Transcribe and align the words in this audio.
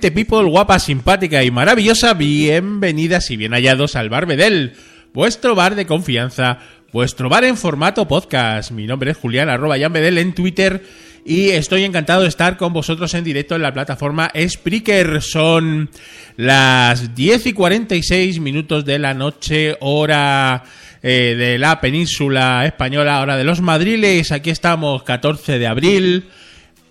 People 0.00 0.44
guapa, 0.44 0.78
simpática 0.78 1.42
y 1.42 1.50
maravillosa. 1.50 2.12
Bienvenidas 2.12 3.30
y 3.30 3.36
bien 3.36 3.52
hallados 3.52 3.96
al 3.96 4.10
Bar 4.10 4.26
Bedel, 4.26 4.74
vuestro 5.14 5.54
bar 5.54 5.74
de 5.74 5.86
confianza, 5.86 6.58
vuestro 6.92 7.30
bar 7.30 7.44
en 7.44 7.56
formato 7.56 8.06
podcast. 8.06 8.72
Mi 8.72 8.86
nombre 8.86 9.12
es 9.12 9.16
Julián, 9.16 9.48
arroba 9.48 9.78
Jan 9.78 9.94
Bedel 9.94 10.18
en 10.18 10.34
Twitter 10.34 10.84
y 11.24 11.48
estoy 11.48 11.84
encantado 11.84 12.22
de 12.22 12.28
estar 12.28 12.58
con 12.58 12.74
vosotros 12.74 13.14
en 13.14 13.24
directo 13.24 13.56
en 13.56 13.62
la 13.62 13.72
plataforma 13.72 14.30
Spreaker. 14.36 15.22
Son 15.22 15.88
las 16.36 17.14
10 17.14 17.46
y 17.46 17.52
46 17.54 18.38
minutos 18.40 18.84
de 18.84 18.98
la 18.98 19.14
noche, 19.14 19.78
hora 19.80 20.62
eh, 21.02 21.34
de 21.38 21.58
la 21.58 21.80
península 21.80 22.66
española, 22.66 23.22
hora 23.22 23.38
de 23.38 23.44
los 23.44 23.62
madriles. 23.62 24.30
Aquí 24.30 24.50
estamos, 24.50 25.04
14 25.04 25.58
de 25.58 25.66
abril. 25.66 26.26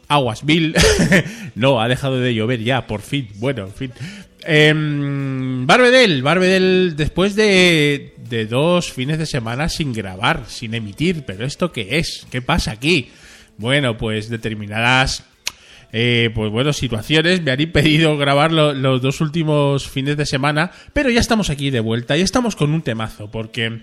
Aguas, 0.08 0.45
Bill. 0.45 0.75
no, 1.56 1.81
ha 1.81 1.88
dejado 1.88 2.20
de 2.20 2.34
llover 2.34 2.61
ya, 2.64 2.88
por 2.88 3.02
fin. 3.02 3.28
Bueno, 3.36 3.64
en 3.66 3.73
fin. 3.73 3.92
Eh, 4.47 4.73
Barbedel, 5.66 6.22
Barbedel, 6.22 6.94
después 6.95 7.36
de, 7.36 8.14
de 8.30 8.45
dos 8.45 8.92
fines 8.92 9.17
de 9.17 9.25
semana 9.25 9.70
sin 9.70 9.92
grabar, 9.94 10.44
sin 10.47 10.73
emitir, 10.75 11.23
pero 11.25 11.45
¿esto 11.45 11.72
qué 11.72 11.97
es? 11.97 12.28
¿Qué 12.30 12.42
pasa 12.42 12.72
aquí? 12.72 13.09
Bueno, 13.58 13.97
pues 13.97 14.30
determinadas 14.30 15.23
eh, 15.97 16.30
pues 16.36 16.52
bueno, 16.52 16.73
situaciones 16.73 17.42
me 17.42 17.52
han 17.52 17.62
impedido 17.62 18.17
grabar 18.17 18.52
lo- 18.52 18.73
los 18.73 19.02
dos 19.02 19.22
últimos 19.22 19.88
fines 19.88 20.17
de 20.17 20.25
semana, 20.25 20.72
pero 20.94 21.09
ya 21.09 21.22
estamos 21.22 21.50
aquí 21.50 21.69
de 21.72 21.80
vuelta 21.80 22.17
y 22.17 22.22
estamos 22.22 22.56
con 22.58 22.73
un 22.73 22.81
temazo, 22.81 23.31
porque, 23.31 23.80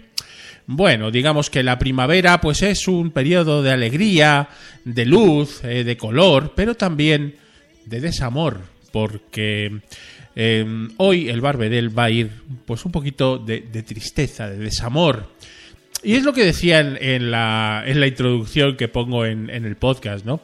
bueno, 0.66 1.10
digamos 1.10 1.50
que 1.50 1.62
la 1.62 1.78
primavera 1.78 2.40
pues 2.40 2.62
es 2.62 2.88
un 2.88 3.10
periodo 3.10 3.62
de 3.62 3.72
alegría, 3.72 4.48
de 4.84 5.04
luz, 5.04 5.62
eh, 5.64 5.84
de 5.84 5.96
color, 5.96 6.52
pero 6.54 6.74
también 6.74 7.36
de 7.84 8.00
desamor, 8.00 8.60
porque 8.92 9.80
eh, 10.36 10.88
hoy 10.98 11.28
el 11.28 11.40
Barbedel 11.40 11.96
va 11.96 12.04
a 12.04 12.10
ir 12.10 12.30
pues 12.64 12.84
un 12.84 12.92
poquito 12.92 13.38
de, 13.38 13.60
de 13.60 13.82
tristeza, 13.82 14.48
de 14.48 14.58
desamor. 14.58 15.28
Y 16.02 16.14
es 16.14 16.24
lo 16.24 16.32
que 16.32 16.44
decía 16.44 16.80
en, 16.80 16.98
en 17.00 17.30
la, 17.30 17.84
en 17.86 18.00
la 18.00 18.06
introducción 18.06 18.76
que 18.76 18.88
pongo 18.88 19.24
en, 19.24 19.50
en 19.50 19.64
el 19.64 19.76
podcast, 19.76 20.24
¿no? 20.24 20.40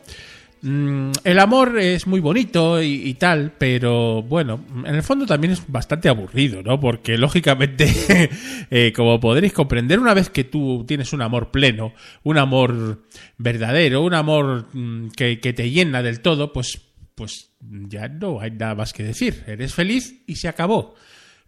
Mm, 0.61 1.13
el 1.23 1.39
amor 1.39 1.79
es 1.79 2.07
muy 2.07 2.21
bonito 2.21 2.83
y, 2.83 3.15
tal, 3.15 3.53
pero 3.57 4.23
bueno, 4.23 4.65
en 4.85 4.95
el 4.95 5.03
fondo 5.03 5.25
también 5.27 5.53
es 5.53 5.63
bastante 5.69 6.09
aburrido, 6.09 6.63
¿no? 6.63 6.81
Porque 6.81 7.17
lógicamente, 7.17 8.31
eh, 8.71 8.93
como 8.95 9.21
podréis 9.21 9.53
comprender, 9.53 10.01
una 10.01 10.15
vez 10.15 10.31
que 10.31 10.45
tú 10.45 10.85
tienes 10.87 11.13
un 11.13 11.23
amor 11.23 11.51
pleno, 11.51 11.93
un 12.25 12.39
amor 12.39 13.05
verdadero, 13.37 14.03
un 14.03 14.15
amor 14.15 14.67
mm, 14.73 15.11
que, 15.11 15.39
que 15.41 15.53
te 15.53 15.71
llena 15.71 16.03
del 16.03 16.21
todo, 16.21 16.53
pues, 16.53 16.81
pues 17.15 17.51
ya 17.61 18.09
no 18.09 18.41
hay 18.41 18.51
nada 18.51 18.75
más 18.75 18.93
que 18.93 19.05
decir. 19.05 19.45
Eres 19.47 19.75
feliz 19.75 20.23
y 20.27 20.37
se 20.37 20.49
acabó. 20.49 20.95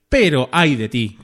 Pero 0.08 0.48
hay 0.52 0.76
de 0.76 0.88
ti, 0.88 1.18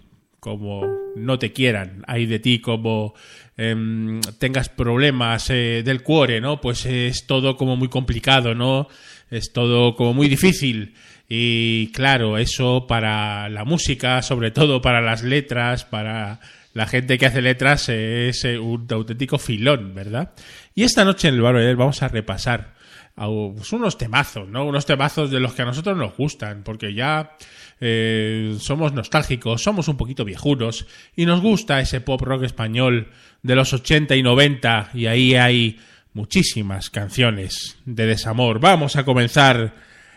como 0.46 0.86
no 1.16 1.40
te 1.40 1.52
quieran, 1.52 2.04
hay 2.06 2.24
de 2.24 2.38
ti 2.38 2.60
como 2.60 3.14
em, 3.56 4.20
tengas 4.38 4.68
problemas 4.68 5.50
eh, 5.50 5.82
del 5.84 6.04
cuore, 6.04 6.40
¿no? 6.40 6.60
Pues 6.60 6.86
es 6.86 7.26
todo 7.26 7.56
como 7.56 7.74
muy 7.74 7.88
complicado, 7.88 8.54
¿no? 8.54 8.86
Es 9.28 9.52
todo 9.52 9.96
como 9.96 10.14
muy 10.14 10.28
difícil. 10.28 10.94
Y 11.28 11.88
claro, 11.88 12.38
eso 12.38 12.86
para 12.86 13.48
la 13.48 13.64
música, 13.64 14.22
sobre 14.22 14.52
todo 14.52 14.80
para 14.80 15.00
las 15.00 15.24
letras, 15.24 15.84
para 15.84 16.38
la 16.74 16.86
gente 16.86 17.18
que 17.18 17.26
hace 17.26 17.42
letras, 17.42 17.88
es 17.88 18.44
eh, 18.44 18.56
un 18.56 18.86
auténtico 18.88 19.38
filón, 19.38 19.96
¿verdad? 19.96 20.30
Y 20.76 20.84
esta 20.84 21.04
noche 21.04 21.26
en 21.26 21.34
el 21.34 21.40
Bar 21.40 21.56
Bedel 21.56 21.74
vamos 21.74 22.04
a 22.04 22.08
repasar 22.08 22.75
pues, 23.16 23.72
unos 23.72 23.96
temazos, 23.96 24.48
¿no? 24.48 24.64
Unos 24.66 24.86
temazos 24.86 25.30
de 25.30 25.40
los 25.40 25.54
que 25.54 25.62
a 25.62 25.64
nosotros 25.64 25.96
nos 25.96 26.16
gustan, 26.16 26.62
porque 26.62 26.92
ya 26.92 27.36
eh, 27.80 28.56
somos 28.60 28.92
nostálgicos, 28.92 29.62
somos 29.62 29.88
un 29.88 29.96
poquito 29.96 30.24
viejunos 30.24 30.86
y 31.16 31.26
nos 31.26 31.40
gusta 31.40 31.80
ese 31.80 32.00
pop 32.00 32.20
rock 32.20 32.44
español 32.44 33.08
de 33.42 33.56
los 33.56 33.72
80 33.72 34.16
y 34.16 34.22
90 34.22 34.90
y 34.94 35.06
ahí 35.06 35.34
hay 35.34 35.78
muchísimas 36.12 36.90
canciones 36.90 37.78
de 37.86 38.06
desamor. 38.06 38.60
Vamos 38.60 38.96
a 38.96 39.04
comenzar. 39.04 39.74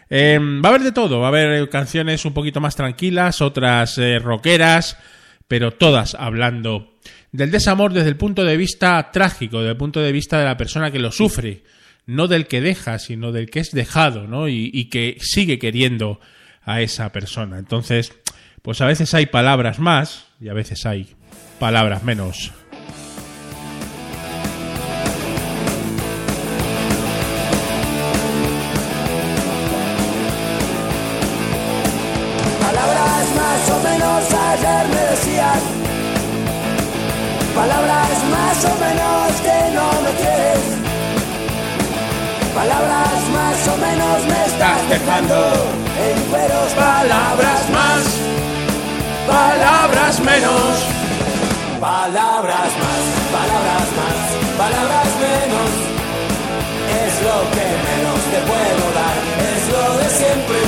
Eh, 0.10 0.40
va 0.42 0.70
a 0.70 0.72
haber 0.72 0.84
de 0.84 0.92
todo, 0.92 1.20
va 1.20 1.28
a 1.28 1.30
haber 1.30 1.70
canciones 1.70 2.26
un 2.26 2.34
poquito 2.34 2.60
más 2.60 2.76
tranquilas, 2.76 3.42
otras 3.42 3.98
eh, 3.98 4.20
rockeras, 4.20 4.98
pero 5.48 5.72
todas 5.72 6.16
hablando 6.16 6.96
del 7.32 7.52
desamor 7.52 7.94
desde 7.94 8.10
el 8.10 8.18
punto 8.18 8.44
de 8.44 8.58
vista 8.58 9.12
trágico, 9.12 9.60
desde 9.60 9.72
el 9.72 9.78
punto 9.78 10.02
de 10.02 10.12
vista 10.12 10.40
de 10.40 10.46
la 10.46 10.58
persona 10.58 10.92
que 10.92 11.00
lo 11.00 11.12
sufre, 11.12 11.64
no 12.06 12.28
del 12.28 12.48
que 12.48 12.62
deja, 12.62 13.00
sino 13.00 13.32
del 13.32 13.50
que 13.50 13.60
es 13.60 13.72
dejado, 13.72 14.28
¿no? 14.28 14.48
Y, 14.48 14.86
que 14.86 15.18
sigue 15.22 15.60
queriendo 15.60 16.20
a 16.64 16.82
esa 16.82 17.12
persona. 17.12 17.60
Entonces, 17.60 18.14
pues 18.62 18.82
a 18.82 18.86
veces 18.86 19.14
hay 19.14 19.28
palabras 19.28 19.80
más 19.80 20.26
y 20.42 20.50
a 20.50 20.54
veces 20.54 20.86
hay 20.86 21.16
palabras 21.60 22.04
menos. 22.04 22.52
Palabras 32.60 33.36
más 33.36 33.70
o 33.70 33.84
menos 33.84 34.34
ayer 34.34 34.88
me 34.88 35.02
decían 35.12 35.80
Palabras 37.56 38.24
más 38.32 38.66
o 38.66 38.78
menos 38.80 39.42
que 39.42 39.76
no 39.76 40.02
me 40.02 40.12
quieres 40.18 40.79
Palabras 42.60 43.22
más 43.32 43.68
o 43.72 43.78
menos 43.78 44.18
me 44.28 44.40
estás 44.52 44.90
dejando. 44.90 45.40
En 45.96 46.18
cueros 46.30 46.70
Palabras 46.76 47.64
más, 47.72 48.04
palabras 49.26 50.20
menos. 50.20 50.72
Palabras 51.80 52.72
más, 52.84 53.04
palabras 53.32 53.88
más, 54.00 54.20
palabras 54.60 55.10
menos. 55.24 55.72
Es 57.00 57.14
lo 57.28 57.38
que 57.56 57.68
menos 57.88 58.20
te 58.34 58.40
puedo 58.52 58.84
dar, 59.00 59.18
es 59.52 59.62
lo 59.76 59.86
de 60.00 60.10
siempre. 60.20 60.60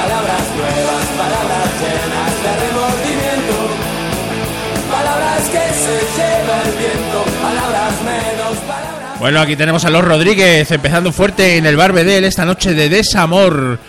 Palabras 0.00 0.46
nuevas, 0.56 1.04
palabras 1.22 1.68
llenas 1.82 2.34
de 2.44 2.52
remordimiento. 2.64 3.58
Palabras 4.96 5.42
que 5.52 5.64
se 5.84 5.96
lleva 6.16 6.56
el 6.64 6.72
viento, 6.80 7.18
palabras 7.44 7.94
menos, 8.00 8.56
Bueno, 9.18 9.40
aquí 9.40 9.56
tenemos 9.56 9.84
a 9.84 9.90
los 9.90 10.04
Rodríguez 10.04 10.70
empezando 10.70 11.10
fuerte 11.10 11.56
en 11.56 11.66
el 11.66 11.76
Bar 11.76 11.92
Bedel 11.92 12.22
esta 12.22 12.44
noche 12.44 12.74
de 12.74 12.88
desamor. 12.88 13.80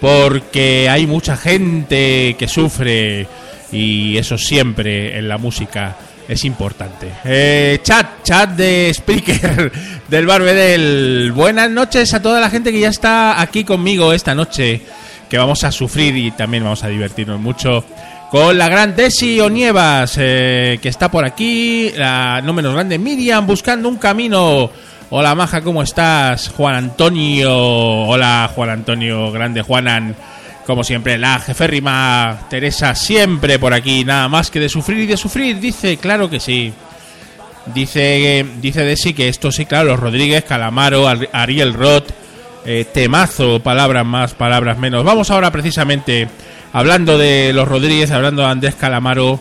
Porque 0.00 0.88
hay 0.88 1.08
mucha 1.08 1.36
gente 1.36 2.36
que 2.38 2.46
sufre 2.46 3.26
y 3.72 4.16
eso 4.16 4.38
siempre 4.38 5.18
en 5.18 5.28
la 5.28 5.38
música 5.38 5.96
es 6.28 6.44
importante. 6.44 7.10
Eh, 7.24 7.80
chat, 7.82 8.22
chat 8.22 8.50
de 8.50 8.90
speaker 8.90 9.72
del 10.08 10.26
Bar 10.26 10.42
Bedel. 10.42 11.32
Buenas 11.34 11.68
noches 11.68 12.14
a 12.14 12.22
toda 12.22 12.40
la 12.40 12.48
gente 12.48 12.70
que 12.70 12.78
ya 12.78 12.90
está 12.90 13.40
aquí 13.40 13.64
conmigo 13.64 14.12
esta 14.12 14.36
noche. 14.36 14.82
Que 15.28 15.36
vamos 15.36 15.64
a 15.64 15.72
sufrir 15.72 16.16
y 16.16 16.30
también 16.30 16.62
vamos 16.62 16.84
a 16.84 16.88
divertirnos 16.88 17.40
mucho 17.40 17.84
con 18.30 18.58
la 18.58 18.68
gran 18.68 18.96
Desi 18.96 19.40
Onievas, 19.40 20.16
eh, 20.20 20.78
que 20.82 20.88
está 20.88 21.10
por 21.10 21.24
aquí, 21.24 21.90
la 21.96 22.40
no 22.42 22.52
menos 22.52 22.74
grande 22.74 22.98
Miriam, 22.98 23.46
buscando 23.46 23.88
un 23.88 23.96
camino. 23.96 24.70
Hola 25.10 25.34
Maja, 25.36 25.60
¿cómo 25.60 25.82
estás? 25.82 26.48
Juan 26.56 26.74
Antonio, 26.74 27.54
hola 27.56 28.50
Juan 28.54 28.70
Antonio, 28.70 29.30
grande 29.30 29.62
Juanan, 29.62 30.16
como 30.66 30.82
siempre, 30.82 31.16
la 31.16 31.38
jeférrima 31.38 32.40
Teresa, 32.50 32.94
siempre 32.96 33.60
por 33.60 33.72
aquí, 33.72 34.04
nada 34.04 34.28
más 34.28 34.50
que 34.50 34.58
de 34.58 34.68
sufrir 34.68 34.98
y 34.98 35.06
de 35.06 35.16
sufrir, 35.16 35.60
dice, 35.60 35.96
claro 35.98 36.28
que 36.28 36.40
sí. 36.40 36.72
Dice, 37.72 38.44
dice 38.60 38.84
Desi 38.84 39.12
que 39.14 39.28
esto 39.28 39.50
sí, 39.52 39.66
claro, 39.66 39.90
los 39.90 40.00
Rodríguez, 40.00 40.44
Calamaro, 40.44 41.06
Ar- 41.08 41.28
Ariel 41.32 41.72
Roth, 41.74 42.10
eh, 42.64 42.84
temazo, 42.92 43.60
palabras 43.60 44.04
más, 44.06 44.34
palabras 44.34 44.76
menos. 44.78 45.04
Vamos 45.04 45.30
ahora 45.30 45.50
precisamente, 45.52 46.28
hablando 46.76 47.16
de 47.16 47.52
los 47.54 47.66
Rodríguez, 47.66 48.10
hablando 48.10 48.42
de 48.42 48.48
Andrés 48.48 48.74
Calamaro, 48.74 49.40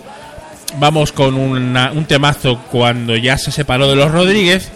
vamos 0.80 1.12
con 1.12 1.36
una- 1.36 1.92
un 1.92 2.06
temazo 2.06 2.60
cuando 2.72 3.16
ya 3.18 3.38
se 3.38 3.52
separó 3.52 3.90
de 3.90 3.98
los 3.98 4.10
Rodríguez 4.10 4.72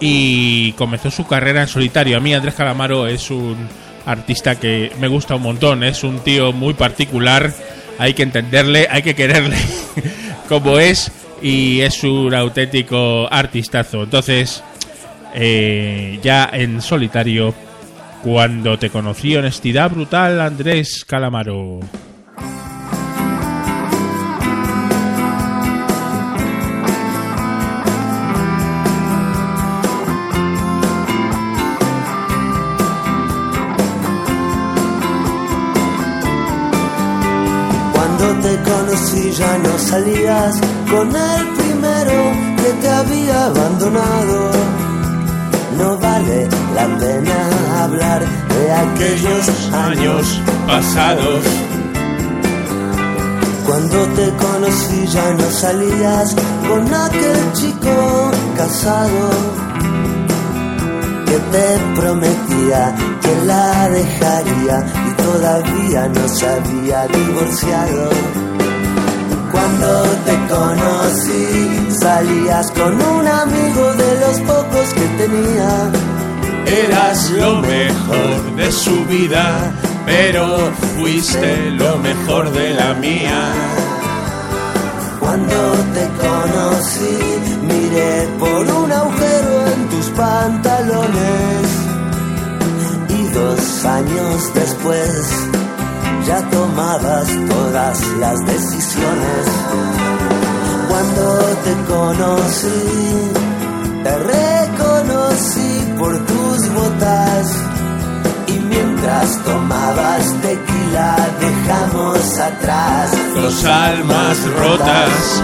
y 0.00 0.72
comenzó 0.72 1.10
su 1.10 1.26
carrera 1.26 1.60
en 1.60 1.68
solitario. 1.68 2.16
A 2.16 2.20
mí 2.20 2.32
Andrés 2.32 2.54
Calamaro 2.54 3.06
es 3.06 3.30
un 3.30 3.68
artista 4.06 4.54
que 4.58 4.90
me 4.98 5.08
gusta 5.08 5.34
un 5.34 5.42
montón, 5.42 5.84
es 5.84 6.02
un 6.02 6.20
tío 6.20 6.52
muy 6.54 6.72
particular, 6.72 7.52
hay 7.98 8.14
que 8.14 8.22
entenderle, 8.22 8.88
hay 8.90 9.02
que 9.02 9.14
quererle 9.14 9.56
como 10.48 10.78
es 10.78 11.12
y 11.42 11.80
es 11.82 12.02
un 12.02 12.34
auténtico 12.34 13.28
artistazo. 13.30 14.04
Entonces, 14.04 14.62
eh, 15.34 16.18
ya 16.22 16.48
en 16.50 16.80
solitario, 16.80 17.54
cuando 18.22 18.78
te 18.78 18.90
conocí, 18.90 19.34
honestidad 19.36 19.90
brutal, 19.90 20.40
Andrés 20.40 21.04
Calamaro. 21.06 21.80
si 38.96 39.32
ya 39.32 39.58
no 39.58 39.78
salías 39.78 40.60
con 40.90 41.08
el 41.08 41.48
primero 41.56 42.32
que 42.56 42.72
te 42.80 42.88
había 42.88 43.46
abandonado. 43.46 44.89
No 45.80 45.96
vale 45.96 46.46
la 46.74 46.86
pena 46.98 47.38
hablar 47.82 48.20
de 48.20 48.72
aquellos 48.84 49.48
años 49.72 50.40
pasados. 50.66 51.42
Cuando 53.66 53.98
te 54.16 54.30
conocí 54.44 55.06
ya 55.06 55.32
no 55.32 55.50
salías 55.50 56.36
con 56.68 56.82
aquel 56.92 57.52
chico 57.54 58.30
casado 58.58 59.30
que 61.24 61.38
te 61.52 61.98
prometía 61.98 62.94
que 63.22 63.46
la 63.46 63.88
dejaría 63.88 64.84
y 65.08 65.22
todavía 65.22 66.08
no 66.08 66.28
se 66.28 66.46
había 66.46 67.06
divorciado. 67.06 68.49
Cuando 69.60 70.02
te 70.24 70.54
conocí 70.54 71.88
salías 72.00 72.70
con 72.70 72.94
un 72.94 73.28
amigo 73.28 73.92
de 73.92 74.20
los 74.20 74.40
pocos 74.40 74.88
que 74.94 75.06
tenía. 75.22 75.90
Eras 76.64 77.30
lo 77.32 77.56
mejor 77.56 78.56
de 78.56 78.72
su 78.72 79.04
vida, 79.04 79.70
pero 80.06 80.72
fuiste 80.96 81.72
lo 81.72 81.98
mejor 81.98 82.50
de 82.52 82.70
la 82.72 82.94
mía. 82.94 83.52
Cuando 85.18 85.58
te 85.94 86.08
conocí, 86.24 87.18
miré 87.68 88.28
por 88.38 88.66
un 88.66 88.90
agujero 88.90 89.66
en 89.74 89.88
tus 89.90 90.06
pantalones. 90.16 91.66
Y 93.10 93.28
dos 93.34 93.84
años 93.84 94.54
después, 94.54 95.49
ya 96.26 96.40
tomabas 96.50 97.28
todas 97.48 98.06
las 98.18 98.38
decisiones. 98.46 99.46
Cuando 100.88 101.38
te 101.64 101.74
conocí, 101.92 103.32
te 104.04 104.18
reconocí 104.18 105.94
por 105.98 106.18
tus 106.26 106.74
botas. 106.74 107.56
Y 108.48 108.58
mientras 108.58 109.44
tomabas 109.44 110.34
tequila, 110.42 111.16
dejamos 111.40 112.38
atrás 112.38 113.10
Dos 113.34 113.64
almas 113.64 114.36
rotas. 114.58 115.42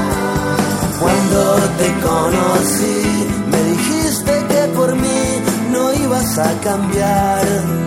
Cuando 1.00 1.54
te 1.78 1.92
conocí, 2.00 3.26
me 3.50 3.62
dijiste 3.62 4.44
que 4.48 4.68
por 4.74 4.94
mí 4.96 5.42
no 5.70 5.92
ibas 5.92 6.38
a 6.38 6.52
cambiar. 6.60 7.85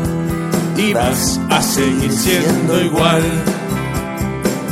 Ibas 0.80 1.38
a 1.50 1.62
seguir 1.62 2.10
siendo 2.10 2.82
igual. 2.82 3.22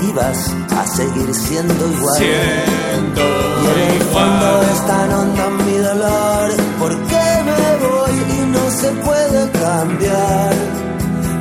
Ibas 0.09 0.56
a 0.71 0.88
seguir 0.88 1.33
siendo 1.33 1.92
igual. 1.92 2.18
Siendo 2.18 3.21
Y 3.62 3.68
en 3.68 3.95
el 3.95 4.01
fondo 4.04 4.62
es 4.62 4.86
tan 4.88 5.12
hondo 5.12 5.51
mi 5.65 5.77
dolor, 5.77 6.51
porque 6.80 7.24
me 7.45 7.88
voy 7.88 8.15
y 8.38 8.51
no 8.51 8.71
se 8.71 8.92
puede 9.04 9.51
cambiar. 9.51 10.54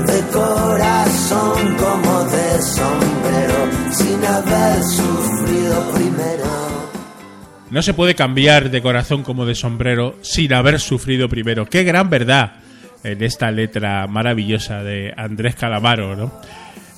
De 0.04 0.20
corazón 0.32 1.76
como 1.76 2.24
de 2.24 2.62
sombrero, 2.62 3.58
sin 3.92 4.24
haber 4.24 4.82
sufrido 4.82 5.92
primero. 5.92 6.46
No 7.70 7.82
se 7.82 7.94
puede 7.94 8.16
cambiar 8.16 8.70
de 8.70 8.82
corazón 8.82 9.22
como 9.22 9.46
de 9.46 9.54
sombrero 9.54 10.16
sin 10.22 10.52
haber 10.52 10.80
sufrido 10.80 11.28
primero. 11.28 11.66
Qué 11.66 11.84
gran 11.84 12.10
verdad 12.10 12.65
en 13.06 13.22
esta 13.22 13.50
letra 13.50 14.06
maravillosa 14.06 14.82
de 14.82 15.14
Andrés 15.16 15.54
Calamaro, 15.54 16.16
¿no? 16.16 16.32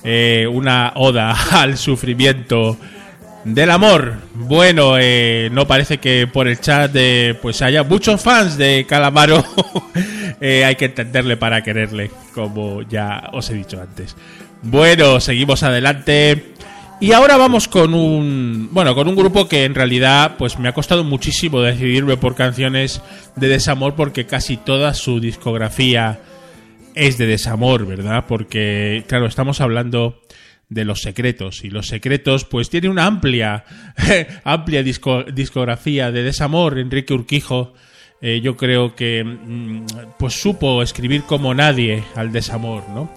Eh, 0.03 0.47
una 0.51 0.93
oda 0.95 1.35
al 1.51 1.77
sufrimiento 1.77 2.77
del 3.43 3.71
amor. 3.71 4.15
Bueno, 4.33 4.97
eh, 4.97 5.49
no 5.51 5.67
parece 5.67 5.99
que 5.99 6.27
por 6.27 6.47
el 6.47 6.59
chat 6.59 6.91
de, 6.91 7.37
pues 7.41 7.61
haya 7.61 7.83
muchos 7.83 8.21
fans 8.21 8.57
de 8.57 8.85
Calamaro. 8.87 9.43
Eh, 10.41 10.63
hay 10.63 10.75
que 10.77 10.85
entenderle 10.85 11.35
para 11.35 11.61
quererle, 11.63 12.11
como 12.33 12.81
ya 12.83 13.29
os 13.33 13.49
he 13.49 13.55
dicho 13.55 13.81
antes. 13.81 14.15
Bueno, 14.61 15.19
seguimos 15.19 15.63
adelante. 15.63 16.53
Y 17.01 17.13
ahora 17.13 17.37
vamos 17.37 17.67
con 17.69 17.93
un 17.93 18.67
bueno, 18.71 18.93
con 18.93 19.07
un 19.07 19.15
grupo 19.15 19.47
que 19.47 19.63
en 19.63 19.73
realidad 19.73 20.35
pues 20.37 20.59
me 20.59 20.67
ha 20.67 20.73
costado 20.73 21.03
muchísimo 21.05 21.61
decidirme 21.61 22.17
por 22.17 22.35
canciones 22.35 23.01
de 23.37 23.47
desamor 23.47 23.95
porque 23.95 24.25
casi 24.25 24.57
toda 24.57 24.93
su 24.93 25.21
discografía 25.21 26.19
es 26.95 27.17
de 27.17 27.25
desamor, 27.25 27.85
¿verdad? 27.85 28.25
Porque 28.27 29.05
claro, 29.07 29.27
estamos 29.27 29.61
hablando 29.61 30.19
de 30.67 30.83
los 30.83 31.01
secretos 31.01 31.63
y 31.63 31.69
los 31.69 31.87
secretos 31.87 32.43
pues 32.43 32.69
tiene 32.69 32.89
una 32.89 33.05
amplia 33.05 33.63
amplia 34.43 34.83
disco- 34.83 35.23
discografía 35.23 36.11
de 36.11 36.21
desamor 36.21 36.77
Enrique 36.77 37.13
Urquijo 37.13 37.73
eh, 38.21 38.41
yo 38.43 38.57
creo 38.57 38.93
que 38.95 39.23
mm, 39.23 39.85
pues 40.19 40.33
supo 40.39 40.83
escribir 40.83 41.23
como 41.23 41.53
nadie 41.53 42.03
al 42.15 42.33
desamor, 42.33 42.83
¿no? 42.89 43.09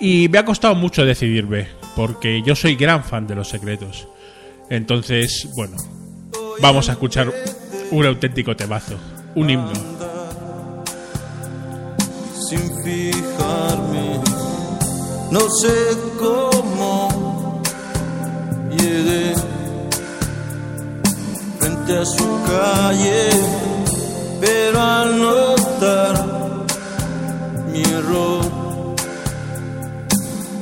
Y 0.00 0.28
me 0.28 0.38
ha 0.38 0.44
costado 0.44 0.74
mucho 0.74 1.04
decidirme, 1.04 1.68
porque 1.94 2.42
yo 2.42 2.56
soy 2.56 2.74
gran 2.74 3.04
fan 3.04 3.26
de 3.26 3.34
los 3.34 3.48
secretos. 3.48 4.08
Entonces, 4.70 5.48
bueno, 5.54 5.76
vamos 6.60 6.88
a 6.88 6.92
escuchar 6.92 7.32
un 7.90 8.06
auténtico 8.06 8.56
temazo, 8.56 8.96
un 9.34 9.50
himno. 9.50 10.00
sin 12.50 12.82
fijarme. 12.82 14.20
No 15.30 15.40
sé 15.48 15.72
cómo 16.18 17.62
llegué 18.70 19.34
frente 21.60 21.96
a 21.96 22.04
su 22.04 22.42
calle, 22.42 23.30
pero 24.40 24.80
al 24.80 25.20
notar 25.20 26.24
mi 27.72 27.82
error, 27.82 28.59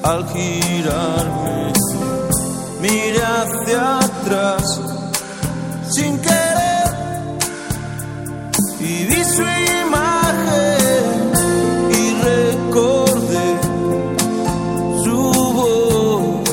al 0.08 0.26
girarme, 0.28 1.72
miré 2.80 3.22
hacia 3.22 3.98
atrás 3.98 4.80
sin 5.90 6.18
querer 6.18 6.88
y 8.80 9.04
vi 9.04 9.22
su 9.36 9.42
imagen 9.84 11.32
y 12.00 12.04
recordé 12.30 13.48
su 15.04 15.20
voz 15.58 16.50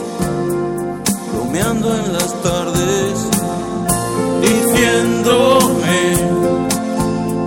bromeando 1.31 1.95
en 1.95 2.13
las 2.13 2.31
tardes 2.43 3.17
diciéndome 4.41 6.01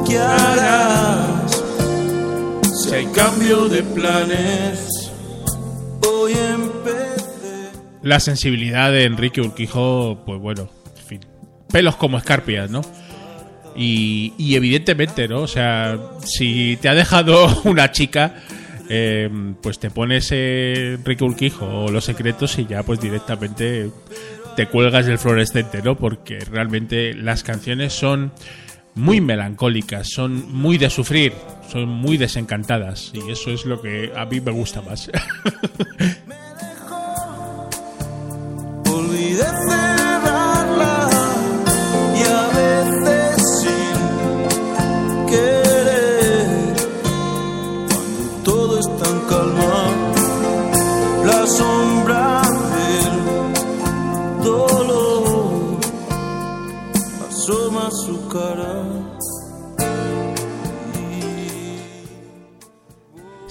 ¿qué 0.06 0.18
harás 0.18 1.62
si 2.80 2.94
hay 2.94 3.06
cambio 3.08 3.68
de 3.68 3.82
planes 3.82 5.07
La 8.08 8.20
sensibilidad 8.20 8.90
de 8.90 9.04
Enrique 9.04 9.42
Urquijo, 9.42 10.22
pues 10.24 10.40
bueno, 10.40 10.70
en 10.96 11.04
fin, 11.04 11.20
pelos 11.70 11.94
como 11.96 12.16
escarpias, 12.16 12.70
¿no? 12.70 12.80
Y, 13.76 14.32
evidentemente, 14.56 15.28
¿no? 15.28 15.42
O 15.42 15.46
sea, 15.46 15.98
si 16.24 16.78
te 16.80 16.88
ha 16.88 16.94
dejado 16.94 17.60
una 17.64 17.92
chica, 17.92 18.36
eh, 18.88 19.28
pues 19.62 19.78
te 19.78 19.90
pones 19.90 20.30
eh, 20.32 20.94
Enrique 20.94 21.22
Urquijo 21.22 21.66
o 21.66 21.90
Los 21.90 22.06
Secretos 22.06 22.58
y 22.58 22.64
ya 22.64 22.82
pues 22.82 22.98
directamente 22.98 23.90
te 24.56 24.66
cuelgas 24.68 25.04
del 25.04 25.18
fluorescente, 25.18 25.82
¿no? 25.82 25.98
Porque 25.98 26.38
realmente 26.38 27.12
las 27.12 27.42
canciones 27.42 27.92
son 27.92 28.32
muy 28.94 29.20
melancólicas, 29.20 30.08
son 30.08 30.50
muy 30.50 30.78
de 30.78 30.88
sufrir, 30.88 31.34
son 31.70 31.90
muy 31.90 32.16
desencantadas 32.16 33.12
y 33.12 33.30
eso 33.30 33.50
es 33.50 33.66
lo 33.66 33.82
que 33.82 34.12
a 34.16 34.24
mí 34.24 34.40
me 34.40 34.50
gusta 34.50 34.80
más. 34.80 35.10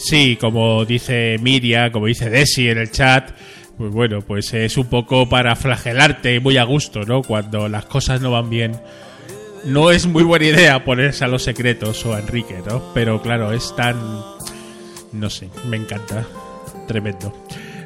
Sí, 0.09 0.37
como 0.37 0.85
dice 0.85 1.35
Miria, 1.41 1.91
como 1.91 2.05
dice 2.05 2.29
Desi 2.29 2.69
en 2.69 2.77
el 2.77 2.91
chat, 2.91 3.31
pues 3.77 3.91
bueno, 3.91 4.21
pues 4.21 4.53
es 4.53 4.77
un 4.77 4.87
poco 4.87 5.29
para 5.29 5.55
flagelarte 5.55 6.39
muy 6.39 6.57
a 6.57 6.63
gusto, 6.63 7.03
¿no? 7.03 7.21
Cuando 7.21 7.69
las 7.69 7.85
cosas 7.85 8.21
no 8.21 8.31
van 8.31 8.49
bien. 8.49 8.79
No 9.65 9.91
es 9.91 10.07
muy 10.07 10.23
buena 10.23 10.45
idea 10.45 10.83
ponerse 10.83 11.25
a 11.25 11.27
los 11.27 11.43
secretos 11.43 12.05
o 12.05 12.13
a 12.13 12.19
Enrique, 12.19 12.61
¿no? 12.65 12.93
Pero 12.93 13.21
claro, 13.21 13.51
es 13.51 13.75
tan... 13.75 13.97
No 15.11 15.29
sé, 15.29 15.49
me 15.69 15.77
encanta. 15.77 16.25
Tremendo. 16.87 17.33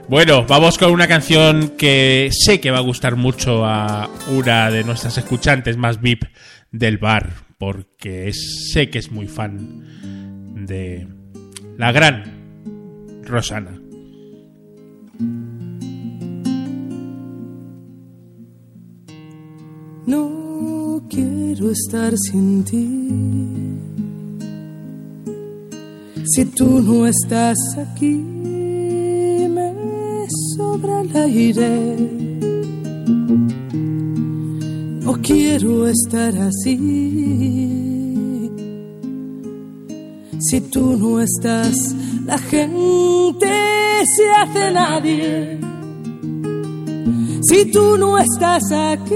Bueno, 0.08 0.46
vamos 0.46 0.78
con 0.78 0.92
una 0.92 1.08
canción 1.08 1.70
que 1.78 2.30
sé 2.32 2.60
que 2.60 2.72
va 2.72 2.78
a 2.78 2.82
gustar 2.82 3.16
mucho 3.16 3.66
a 3.66 4.10
una 4.30 4.70
de 4.70 4.84
nuestras 4.84 5.18
escuchantes 5.18 5.78
más 5.78 6.02
VIP 6.02 6.26
del 6.72 6.98
bar, 6.98 7.32
porque 7.58 8.32
sé 8.34 8.90
que 8.90 9.00
es 9.00 9.12
muy 9.12 9.28
fan 9.28 10.66
de 10.66 11.08
la 11.78 11.92
gran 11.92 13.22
Rosana. 13.24 13.81
No 20.06 21.02
quiero 21.10 21.70
estar 21.70 22.14
sin 22.18 22.64
ti. 22.64 22.88
Si 26.26 26.46
tú 26.46 26.82
no 26.82 27.06
estás 27.06 27.58
aquí, 27.78 28.16
me 29.50 30.28
sobra 30.56 31.02
el 31.02 31.16
aire. 31.16 31.96
No 35.04 35.14
quiero 35.22 35.88
estar 35.88 36.34
así. 36.38 36.78
Si 40.40 40.62
tú 40.62 40.98
no 40.98 41.22
estás, 41.22 41.76
la 42.26 42.38
gente 42.38 43.48
se 44.16 44.30
hace 44.32 44.72
nadie. 44.72 45.60
Si 47.44 47.66
tú 47.72 47.98
no 47.98 48.18
estás 48.18 48.64
aquí, 48.72 49.16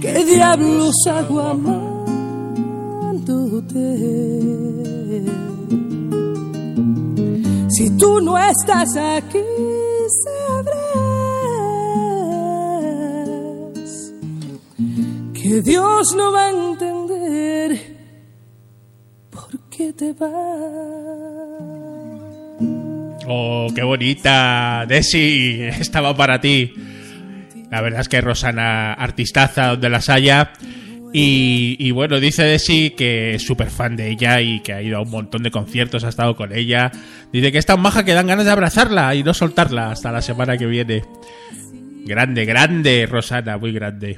qué 0.00 0.24
diablos 0.24 0.94
hago 1.06 1.40
amándote. 1.40 1.96
Si 7.68 7.90
tú 7.96 8.20
no 8.20 8.36
estás 8.38 8.96
aquí, 8.96 9.38
sabrás 10.24 10.80
que 15.34 15.62
Dios 15.62 16.14
no 16.16 16.32
va 16.32 16.46
a 16.46 16.50
entender 16.50 17.78
por 19.30 19.58
qué 19.70 19.92
te 19.92 20.12
vas. 20.12 21.19
Oh, 23.32 23.68
qué 23.72 23.84
bonita, 23.84 24.84
Desi, 24.88 25.60
estaba 25.80 26.16
para 26.16 26.40
ti. 26.40 26.74
La 27.70 27.80
verdad 27.80 28.00
es 28.00 28.08
que 28.08 28.20
Rosana, 28.20 28.92
artistaza 28.92 29.68
donde 29.68 29.88
las 29.88 30.08
haya. 30.08 30.52
Y, 31.12 31.92
bueno, 31.92 32.18
dice 32.18 32.42
Desi 32.42 32.90
que 32.90 33.34
es 33.36 33.46
súper 33.46 33.70
fan 33.70 33.94
de 33.94 34.08
ella 34.10 34.40
y 34.40 34.58
que 34.60 34.72
ha 34.72 34.82
ido 34.82 34.98
a 34.98 35.02
un 35.02 35.10
montón 35.10 35.44
de 35.44 35.52
conciertos, 35.52 36.02
ha 36.02 36.08
estado 36.08 36.34
con 36.34 36.52
ella. 36.52 36.90
Dice 37.32 37.52
que 37.52 37.58
es 37.58 37.66
tan 37.66 37.80
maja 37.80 38.04
que 38.04 38.14
dan 38.14 38.26
ganas 38.26 38.46
de 38.46 38.50
abrazarla 38.50 39.14
y 39.14 39.22
no 39.22 39.32
soltarla 39.32 39.92
hasta 39.92 40.10
la 40.10 40.22
semana 40.22 40.58
que 40.58 40.66
viene. 40.66 41.04
Grande, 42.04 42.44
grande, 42.44 43.06
Rosana, 43.06 43.58
muy 43.58 43.70
grande. 43.70 44.16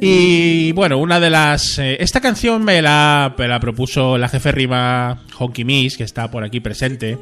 Y 0.00 0.70
bueno, 0.70 0.98
una 0.98 1.18
de 1.18 1.30
las. 1.30 1.80
eh, 1.80 1.96
esta 1.98 2.20
canción 2.20 2.64
me 2.64 2.80
la, 2.80 3.34
me 3.36 3.48
la 3.48 3.58
propuso 3.58 4.16
la 4.18 4.28
jefe 4.28 4.52
rima 4.52 5.24
Honky 5.36 5.64
Miss, 5.64 5.96
que 5.96 6.04
está 6.04 6.30
por 6.30 6.44
aquí 6.44 6.60
presente. 6.60 7.18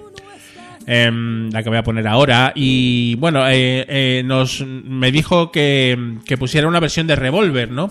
Em, 0.87 1.51
la 1.51 1.63
que 1.63 1.69
voy 1.69 1.79
a 1.79 1.83
poner 1.83 2.07
ahora. 2.07 2.53
Y 2.55 3.17
bueno, 3.17 3.47
eh, 3.49 3.85
eh, 3.89 4.23
nos, 4.25 4.65
me 4.65 5.11
dijo 5.13 5.51
que, 5.51 6.19
que 6.25 6.39
pusiera 6.39 6.69
una 6.69 6.81
versión 6.81 7.07
de 7.07 7.17
Revolver, 7.17 7.71
¿no? 7.71 7.91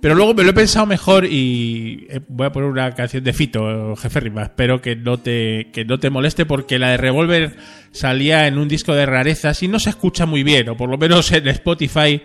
Pero 0.00 0.14
luego 0.14 0.34
me 0.34 0.44
lo 0.44 0.50
he 0.50 0.54
pensado 0.54 0.86
mejor 0.86 1.24
y 1.24 2.06
eh, 2.10 2.20
voy 2.28 2.46
a 2.46 2.52
poner 2.52 2.68
una 2.68 2.94
canción 2.94 3.24
de 3.24 3.32
Fito, 3.32 3.96
jefe 3.96 4.20
rima. 4.20 4.42
Espero 4.42 4.80
que 4.80 4.96
no 4.96 5.18
te, 5.18 5.70
que 5.72 5.84
no 5.84 5.98
te 5.98 6.10
moleste 6.10 6.46
porque 6.46 6.78
la 6.78 6.90
de 6.90 6.96
Revolver 6.96 7.56
salía 7.92 8.46
en 8.46 8.58
un 8.58 8.68
disco 8.68 8.94
de 8.94 9.06
rarezas 9.06 9.62
y 9.62 9.68
no 9.68 9.78
se 9.78 9.90
escucha 9.90 10.26
muy 10.26 10.42
bien, 10.42 10.68
o 10.68 10.76
por 10.76 10.90
lo 10.90 10.98
menos 10.98 11.32
en 11.32 11.48
Spotify 11.48 12.22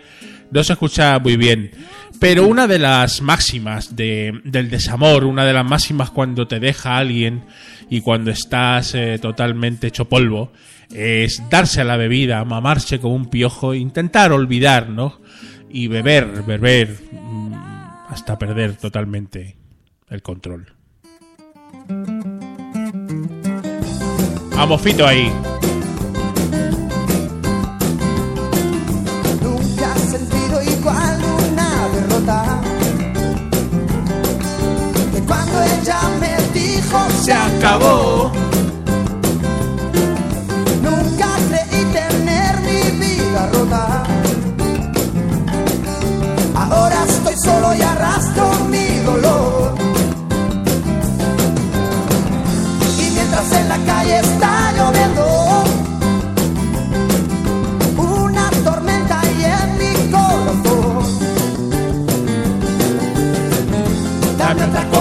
no 0.52 0.62
se 0.62 0.74
escucha 0.74 1.18
muy 1.18 1.36
bien. 1.36 1.70
Pero 2.20 2.46
una 2.46 2.66
de 2.68 2.78
las 2.78 3.20
máximas 3.20 3.96
de- 3.96 4.40
del 4.44 4.70
desamor, 4.70 5.24
una 5.24 5.44
de 5.44 5.52
las 5.52 5.64
máximas 5.64 6.10
cuando 6.10 6.46
te 6.46 6.60
deja 6.60 6.96
alguien 6.98 7.42
y 7.90 8.00
cuando 8.00 8.30
estás 8.30 8.94
eh, 8.94 9.18
totalmente 9.20 9.88
hecho 9.88 10.04
polvo, 10.08 10.52
es 10.94 11.42
darse 11.50 11.80
a 11.80 11.84
la 11.84 11.96
bebida, 11.96 12.44
mamarse 12.44 13.00
como 13.00 13.14
un 13.16 13.26
piojo, 13.30 13.74
intentar 13.74 14.30
olvidar, 14.32 14.88
¿no? 14.90 15.20
Y 15.70 15.88
beber, 15.88 16.42
beber, 16.46 16.96
mm, 17.10 17.54
hasta 18.10 18.38
perder 18.38 18.76
totalmente 18.76 19.56
el 20.10 20.22
control. 20.22 20.66
Fito 24.78 25.06
ahí. 25.06 25.30
Cuando 35.52 35.62
ella 35.62 36.00
me 36.20 36.36
dijo 36.58 36.98
Se 37.22 37.32
acabó. 37.32 38.32
Nunca 40.82 41.28
creí 41.48 41.84
tener 41.92 42.60
mi 42.60 42.98
vida 42.98 43.48
rota. 43.52 44.02
Ahora 46.54 47.04
estoy 47.06 47.34
solo 47.44 47.74
y 47.74 47.82
arrastro 47.82 48.31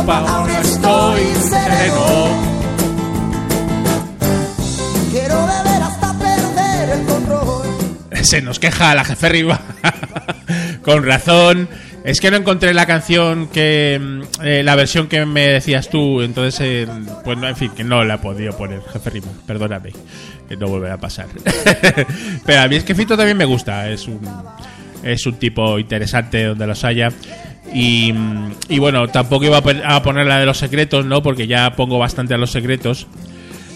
Aún 0.10 0.50
estoy 0.50 1.22
sereno. 1.48 2.28
Quiero 5.12 5.36
beber 5.46 5.84
hasta 5.84 6.18
perder 6.18 7.00
el 7.00 7.06
control. 7.06 7.68
Se 8.24 8.42
nos 8.42 8.58
queja 8.58 8.96
la 8.96 9.04
jefe 9.06 9.30
Riva. 9.30 9.62
Con 10.82 11.06
razón. 11.06 11.70
Es 12.04 12.20
que 12.20 12.32
no 12.32 12.38
encontré 12.38 12.74
la 12.74 12.88
canción 12.88 13.48
que. 13.50 14.00
mm, 14.02 14.22
eh, 14.44 14.64
la 14.64 14.76
versión 14.76 15.08
que 15.08 15.24
me 15.28 15.48
decías 15.48 15.88
tú. 15.90 16.22
Entonces, 16.22 16.60
eh, 16.62 16.88
pues 17.24 17.38
no, 17.38 17.48
en 17.48 17.56
fin, 17.56 17.72
que 17.76 17.84
no 17.84 18.04
la 18.04 18.16
he 18.16 18.18
podido 18.18 18.58
poner, 18.58 18.82
jefe 18.92 19.12
Riva. 19.12 19.28
Perdóname. 19.46 19.92
Que 20.50 20.58
no 20.58 20.68
volverá 20.68 20.96
a 20.96 21.00
pasar. 21.00 21.28
Pero 22.46 22.60
a 22.60 22.68
mí 22.68 22.76
es 22.76 22.84
que 22.84 22.96
Fito 22.96 23.16
también 23.16 23.38
me 23.38 23.46
gusta. 23.46 23.88
Es 23.88 24.08
un. 24.08 24.20
Es 25.04 25.26
un 25.28 25.36
tipo 25.36 25.78
interesante 25.78 26.44
donde 26.46 26.66
los 26.66 26.84
haya. 26.84 27.10
Y, 27.74 28.14
y 28.68 28.80
bueno, 28.80 29.08
tampoco 29.08 29.46
iba 29.46 29.58
a 29.60 30.04
poner 30.04 30.26
la 30.28 30.40
de 30.40 30.46
los 30.46 30.58
secretos, 30.58 31.06
¿no? 31.06 31.24
Porque 31.24 31.48
ya 31.48 31.76
pongo 31.76 31.98
bastante 31.98 32.34
a 32.34 32.38
los 32.38 32.52
secretos. 32.52 33.08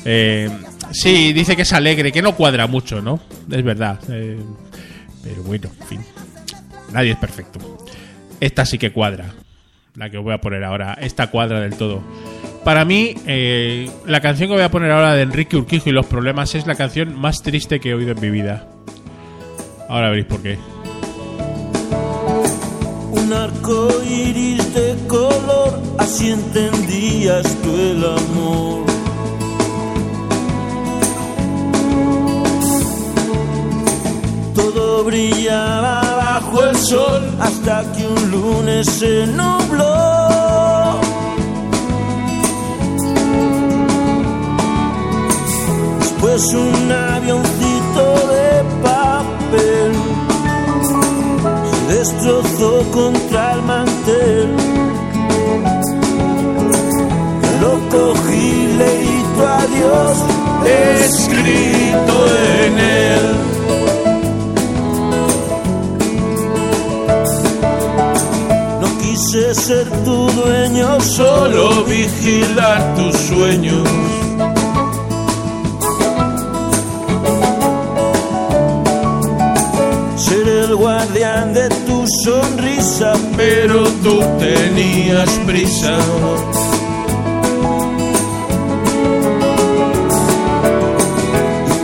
Eh, 0.03 0.49
sí, 0.91 1.33
dice 1.33 1.55
que 1.55 1.61
es 1.63 1.73
alegre, 1.73 2.11
que 2.11 2.21
no 2.21 2.35
cuadra 2.35 2.67
mucho, 2.67 3.01
¿no? 3.01 3.19
Es 3.49 3.63
verdad. 3.63 3.99
eh, 4.09 4.37
pero 5.23 5.43
bueno, 5.43 5.69
en 5.81 5.87
fin. 5.87 6.01
Nadie 6.91 7.11
es 7.11 7.17
perfecto. 7.17 7.59
Esta 8.39 8.65
sí 8.65 8.77
que 8.77 8.91
cuadra. 8.91 9.33
La 9.95 10.09
que 10.09 10.17
os 10.17 10.23
voy 10.23 10.33
a 10.33 10.41
poner 10.41 10.63
ahora. 10.63 10.97
Esta 10.99 11.27
cuadra 11.27 11.61
del 11.61 11.75
todo. 11.75 12.03
Para 12.63 12.83
mí, 12.83 13.15
eh, 13.25 13.89
la 14.05 14.19
canción 14.21 14.49
que 14.49 14.55
voy 14.55 14.63
a 14.63 14.71
poner 14.71 14.91
ahora 14.91 15.13
de 15.13 15.21
Enrique 15.21 15.55
Urquijo 15.55 15.89
y 15.89 15.93
los 15.93 16.05
problemas 16.05 16.53
es 16.55 16.67
la 16.67 16.75
canción 16.75 17.17
más 17.17 17.41
triste 17.41 17.79
que 17.79 17.91
he 17.91 17.93
oído 17.93 18.11
en 18.11 18.19
mi 18.21 18.29
vida. 18.29 18.67
Ahora 19.87 20.09
veréis 20.09 20.25
por 20.27 20.41
qué. 20.41 20.57
Un 23.25 23.33
arco 23.33 23.87
iris 24.07 24.71
de 24.75 24.95
color, 25.07 25.81
así 25.97 26.29
entendías 26.29 27.43
tú 27.63 27.75
el 27.75 28.05
amor. 28.05 28.85
Todo 34.53 35.05
brillaba 35.05 36.01
bajo 36.01 36.65
el 36.65 36.75
sol 36.77 37.23
hasta 37.39 37.91
que 37.93 38.05
un 38.05 38.29
lunes 38.29 38.87
se 38.87 39.25
nubló. 39.25 40.99
Después 45.99 46.43
un 46.53 46.91
avioncito 46.91 47.44
destrozó 52.05 52.83
contra 52.91 53.53
el 53.53 53.61
mantel. 53.63 54.49
Lo 57.61 57.79
cogí, 57.89 58.67
leí 58.77 59.23
tu 59.35 59.43
adiós 59.43 60.17
escrito 61.01 62.15
en 62.63 62.79
él. 62.79 63.25
No 68.81 68.87
quise 68.99 69.55
ser 69.55 69.89
tu 70.03 70.29
dueño, 70.31 71.01
Solo 71.01 71.85
vigilar 71.85 72.95
tus 72.95 73.15
sueños. 73.15 74.24
Guardián 80.75 81.53
de 81.53 81.69
tu 81.87 82.05
sonrisa, 82.23 83.13
Pero 83.37 83.83
tú 84.03 84.19
tenías 84.39 85.29
prisa. 85.45 85.97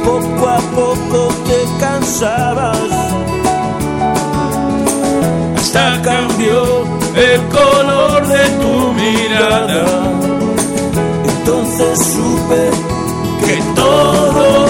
poco 0.06 0.50
a 0.50 0.60
poco 0.76 1.34
te 1.48 1.60
cansabas. 1.80 2.78
Hasta 5.58 6.02
cambió 6.02 6.84
el 7.16 7.42
color 7.50 8.28
de 8.28 8.44
tu 8.62 8.94
mirada. 8.94 9.86
Entonces 11.24 12.00
supe 12.14 12.70
Que 13.46 13.58
todo 13.76 14.62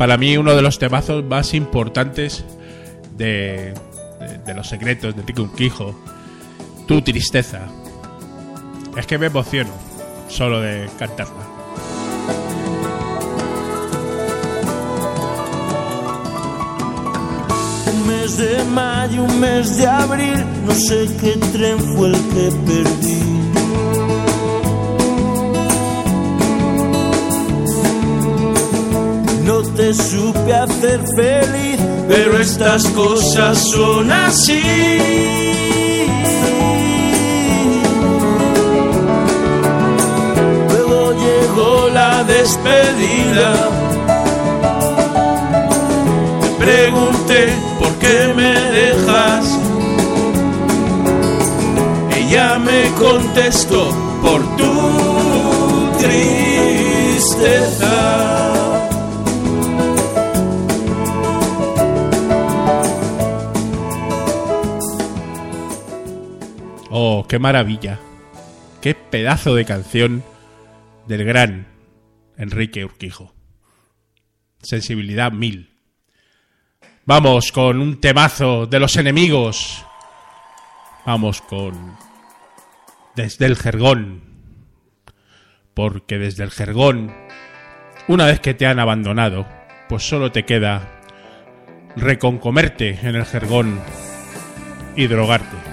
Para 0.00 0.16
mí 0.16 0.34
uno 0.38 0.56
de 0.56 0.62
los 0.62 0.78
temazos 0.78 1.22
más 1.22 1.52
importantes 1.52 2.42
de, 3.18 3.74
de, 4.46 4.54
los 4.54 4.66
secretos 4.66 5.14
de 5.14 5.20
Enrique 5.20 5.42
Urquijo, 5.42 5.94
Tu 6.88 7.02
tristeza. 7.02 7.68
Es 8.96 9.06
que 9.06 9.18
me 9.18 9.26
emociono 9.26 9.68
solo 10.26 10.62
de 10.62 10.88
cantarla. 10.98 11.34
un 17.92 18.06
mes 18.06 18.38
de 18.38 18.64
mayo, 18.72 19.24
un 19.24 19.38
mes 19.38 19.76
de 19.76 19.86
abril, 19.86 20.46
no 20.64 20.72
sé 20.72 21.10
qué 21.20 21.32
tren 21.52 21.78
fue 21.78 22.08
el 22.08 22.14
que 22.14 22.50
perdí. 22.64 23.39
Te 29.80 29.94
supe 29.94 30.52
hacer 30.52 31.00
feliz, 31.16 31.80
Pero 32.06 32.38
estas 32.38 32.86
cosas 32.88 33.58
son 33.72 34.12
así. 34.12 34.60
luego 40.68 41.12
llegó 41.24 41.88
la 41.94 42.24
despedida. 42.24 43.54
Te 46.42 46.50
pregunté 46.64 47.54
por 47.78 47.92
qué 48.02 48.34
me 48.36 48.52
dejas. 48.80 49.46
Ella 52.18 52.58
me 52.58 52.80
contestó 52.98 53.82
por 54.22 54.40
tu 54.58 54.72
tristeza. 56.02 57.40
Qué 67.30 67.38
maravilla. 67.38 68.00
Qué 68.82 68.96
pedazo 68.96 69.54
de 69.54 69.64
canción 69.64 70.24
del 71.06 71.24
gran 71.24 71.68
Enrique 72.36 72.84
Urquijo. 72.84 73.32
Sensibilidad 74.60 75.30
mil. 75.30 75.70
Vamos 77.04 77.52
con 77.52 77.80
un 77.80 78.00
temazo 78.00 78.66
de 78.66 78.80
los 78.80 78.96
enemigos. 78.96 79.86
Vamos 81.06 81.40
con 81.40 81.96
Desde 83.14 83.46
el 83.46 83.54
Jergón. 83.54 84.22
Porque 85.72 86.18
desde 86.18 86.42
el 86.42 86.50
Jergón, 86.50 87.14
una 88.08 88.26
vez 88.26 88.40
que 88.40 88.54
te 88.54 88.66
han 88.66 88.80
abandonado, 88.80 89.46
pues 89.88 90.02
solo 90.02 90.32
te 90.32 90.44
queda 90.44 91.00
reconcomerte 91.94 92.98
en 93.02 93.14
el 93.14 93.24
Jergón 93.24 93.80
y 94.96 95.06
drogarte. 95.06 95.69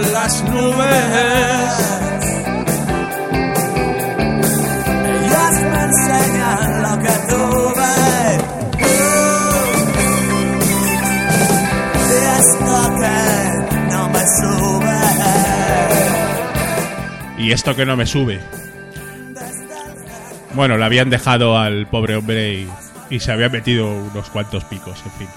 Las 0.00 0.44
nubes. 0.44 1.74
Ellas 5.22 5.60
me 5.72 5.82
enseñan 5.84 6.82
lo 6.82 6.98
que 7.02 7.12
tuve. 7.28 7.94
Y 12.16 12.32
esto 12.32 12.94
que 12.96 13.16
no 13.92 14.08
me 14.08 14.24
sube. 14.26 14.98
Y 17.38 17.52
esto 17.52 17.76
que 17.76 17.86
no 17.86 17.96
me 17.96 18.06
sube. 18.06 18.40
Bueno, 20.54 20.76
le 20.76 20.84
habían 20.84 21.10
dejado 21.10 21.58
al 21.58 21.86
pobre 21.88 22.16
hombre 22.16 22.66
y 23.10 23.20
se 23.20 23.32
había 23.32 23.48
metido 23.48 23.88
unos 23.88 24.30
cuantos 24.30 24.64
picos, 24.64 25.02
en 25.04 25.12
fin. 25.12 25.28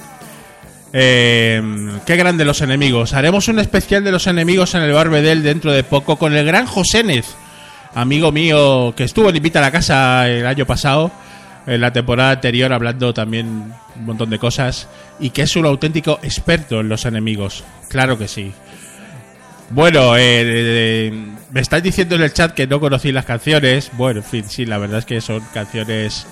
Eh, 0.94 1.62
qué 2.06 2.16
grande 2.16 2.46
los 2.46 2.62
enemigos. 2.62 3.14
Haremos 3.14 3.48
un 3.48 3.60
especial 3.60 4.04
de 4.04 4.12
los 4.12 4.28
enemigos 4.28 4.74
en 4.76 4.84
el 4.84 4.94
Barbedel 4.94 5.44
dentro 5.44 5.72
de 5.72 5.84
poco 5.84 6.18
con 6.18 6.34
el 6.36 6.46
gran 6.46 6.66
Josénez, 6.66 7.26
amigo 7.94 8.32
mío 8.32 8.94
que 8.96 9.04
estuvo 9.04 9.30
en 9.30 9.36
Invita 9.36 9.60
a 9.60 9.64
la 9.64 9.72
Casa 9.72 10.28
el 10.30 10.46
año 10.46 10.66
pasado, 10.66 11.12
en 11.66 11.82
la 11.82 11.92
temporada 11.92 12.32
anterior, 12.32 12.72
hablando 12.72 13.14
también 13.14 13.74
un 13.96 14.06
montón 14.06 14.30
de 14.30 14.40
cosas, 14.40 14.88
y 15.20 15.32
que 15.32 15.42
es 15.42 15.56
un 15.56 15.66
auténtico 15.66 16.20
experto 16.24 16.80
en 16.80 16.90
los 16.90 17.06
enemigos. 17.06 17.64
Claro 17.90 18.18
que 18.18 18.28
sí. 18.28 18.54
Bueno, 19.70 20.16
eh, 20.16 20.22
eh, 20.22 21.26
me 21.52 21.60
estáis 21.60 21.84
diciendo 21.84 22.16
en 22.16 22.22
el 22.22 22.32
chat 22.32 22.54
que 22.54 22.68
no 22.68 22.80
conocí 22.80 23.12
las 23.12 23.26
canciones. 23.26 23.92
Bueno, 23.94 24.22
en 24.22 24.26
fin, 24.26 24.46
sí, 24.48 24.66
la 24.66 24.78
verdad 24.78 25.00
es 25.00 25.06
que 25.06 25.20
son 25.20 25.42
canciones 25.54 26.26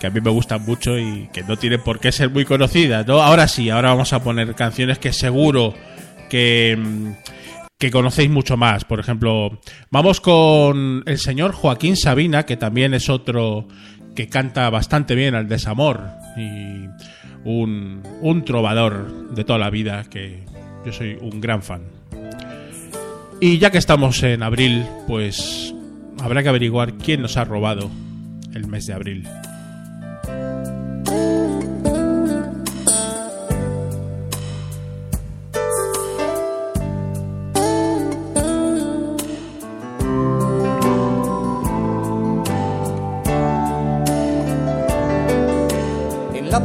que 0.00 0.06
a 0.06 0.10
mí 0.10 0.20
me 0.20 0.30
gustan 0.30 0.64
mucho 0.64 0.98
y 0.98 1.28
que 1.32 1.42
no 1.42 1.58
tienen 1.58 1.82
por 1.82 2.00
qué 2.00 2.10
ser 2.10 2.30
muy 2.30 2.46
conocidas, 2.46 3.06
¿no? 3.06 3.20
Ahora 3.20 3.46
sí, 3.46 3.68
ahora 3.68 3.90
vamos 3.90 4.12
a 4.14 4.22
poner 4.22 4.54
canciones 4.54 4.98
que 4.98 5.12
seguro 5.12 5.74
que, 6.30 6.76
mm, 6.76 7.12
que 7.78 7.90
conocéis 7.90 8.30
mucho 8.30 8.56
más. 8.56 8.84
Por 8.84 8.98
ejemplo, 8.98 9.60
vamos 9.90 10.20
con 10.22 11.02
el 11.06 11.18
señor 11.18 11.52
Joaquín 11.52 11.96
Sabina, 11.96 12.46
que 12.46 12.56
también 12.56 12.94
es 12.94 13.10
otro 13.10 13.68
que 14.16 14.28
canta 14.28 14.68
bastante 14.70 15.14
bien 15.14 15.34
al 15.34 15.48
desamor 15.48 16.08
y 16.36 16.86
un, 17.44 18.02
un 18.22 18.44
trovador 18.44 19.34
de 19.34 19.44
toda 19.44 19.58
la 19.58 19.70
vida 19.70 20.04
que 20.04 20.44
yo 20.84 20.92
soy 20.92 21.18
un 21.20 21.40
gran 21.42 21.62
fan. 21.62 21.82
Y 23.38 23.58
ya 23.58 23.70
que 23.70 23.78
estamos 23.78 24.22
en 24.22 24.42
abril, 24.42 24.84
pues 25.06 25.74
habrá 26.20 26.42
que 26.42 26.48
averiguar 26.48 26.94
quién 26.94 27.20
nos 27.20 27.36
ha 27.36 27.44
robado 27.44 27.90
el 28.54 28.66
mes 28.66 28.86
de 28.86 28.94
abril. 28.94 29.28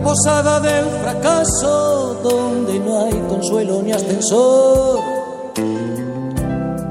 Posada 0.04 0.60
del 0.60 0.86
fracaso, 1.02 2.20
donde 2.24 2.80
no 2.80 3.06
hay 3.06 3.14
consuelo 3.30 3.82
ni 3.82 3.92
ascensor, 3.92 5.00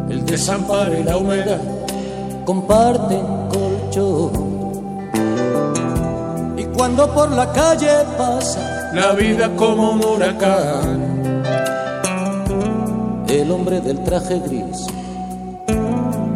el 0.08 0.24
desamparo 0.26 0.98
y 0.98 1.02
la 1.04 1.16
humedad 1.16 1.60
comparten 2.44 3.24
colchón. 3.48 4.54
Y 6.56 6.64
cuando 6.76 7.12
por 7.12 7.30
la 7.30 7.50
calle 7.52 7.90
pasa 8.16 8.90
La 8.94 9.12
vida 9.12 9.50
como 9.56 9.92
un 9.92 10.04
huracán. 10.04 11.14
el 13.28 13.50
hombre 13.50 13.80
del 13.80 14.04
traje 14.04 14.38
gris, 14.38 14.86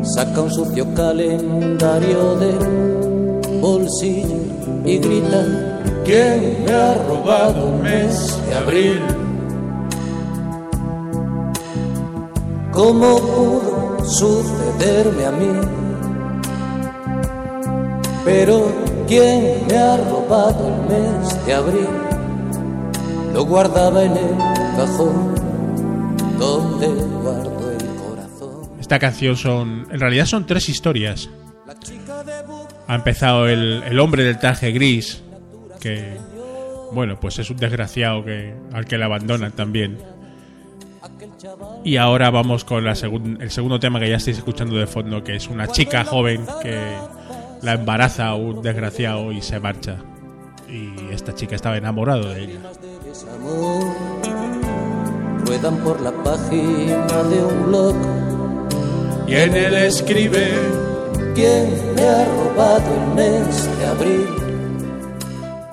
saca 0.02 0.40
un 0.40 0.50
sucio 0.50 0.92
calendario 0.94 2.34
del 2.36 3.60
bolsillo 3.60 4.36
y 4.84 4.98
grita, 4.98 5.44
¿quién 6.08 6.64
me 6.64 6.72
ha 6.72 6.94
robado 6.94 7.66
un 7.66 7.82
mes 7.82 8.40
de 8.48 8.54
abril? 8.54 9.00
¿Cómo 12.72 13.18
pudo 13.18 14.04
sucederme 14.06 15.26
a 15.26 15.32
mí? 15.32 15.60
Pero 18.24 18.72
¿quién 19.06 19.66
me 19.68 19.76
ha 19.76 19.96
robado 19.98 20.68
el 20.68 20.80
mes 20.88 21.46
de 21.46 21.54
abril? 21.54 21.88
Lo 23.34 23.44
guardaba 23.44 24.02
en 24.02 24.12
el 24.12 24.36
cajón 24.78 25.34
donde 26.38 26.86
guardo 26.86 27.70
el 27.70 27.86
corazón. 27.96 28.70
Esta 28.80 28.98
canción 28.98 29.36
son. 29.36 29.86
En 29.90 30.00
realidad 30.00 30.24
son 30.24 30.46
tres 30.46 30.70
historias. 30.70 31.28
Ha 32.86 32.94
empezado 32.94 33.46
el, 33.46 33.82
el 33.82 34.00
hombre 34.00 34.24
del 34.24 34.38
traje 34.38 34.72
gris, 34.72 35.22
que. 35.78 36.16
Bueno, 36.92 37.18
pues 37.20 37.38
es 37.38 37.50
un 37.50 37.56
desgraciado 37.58 38.24
que, 38.24 38.54
al 38.72 38.86
que 38.86 38.96
le 38.98 39.04
abandonan 39.04 39.52
también. 39.52 39.98
Y 41.84 41.96
ahora 41.96 42.30
vamos 42.30 42.64
con 42.64 42.84
la 42.84 42.92
segun- 42.94 43.40
el 43.40 43.50
segundo 43.50 43.78
tema 43.78 44.00
que 44.00 44.08
ya 44.08 44.16
estáis 44.16 44.38
escuchando 44.38 44.76
de 44.76 44.86
fondo, 44.86 45.22
que 45.22 45.36
es 45.36 45.48
una 45.48 45.68
chica 45.68 46.04
joven 46.04 46.44
que 46.62 46.78
la 47.62 47.74
embaraza 47.74 48.34
un 48.34 48.62
desgraciado 48.62 49.32
y 49.32 49.42
se 49.42 49.60
marcha. 49.60 49.96
Y 50.68 51.12
esta 51.12 51.34
chica 51.34 51.54
estaba 51.56 51.76
enamorado 51.76 52.30
de 52.30 52.44
ella. 52.44 52.58
desamor 53.04 53.84
ruedan 55.46 55.76
por 55.78 56.00
la 56.00 56.12
página 56.22 57.22
de 57.24 57.42
un 57.44 57.66
blog. 57.66 57.96
Y 59.26 59.34
en 59.34 59.54
él 59.56 59.74
escribe 59.74 60.52
¿Quién 61.34 61.94
me 61.94 62.02
ha 62.02 62.24
robado 62.24 62.82
el 62.94 63.14
mes 63.14 63.78
de 63.78 63.86
abril? 63.86 64.26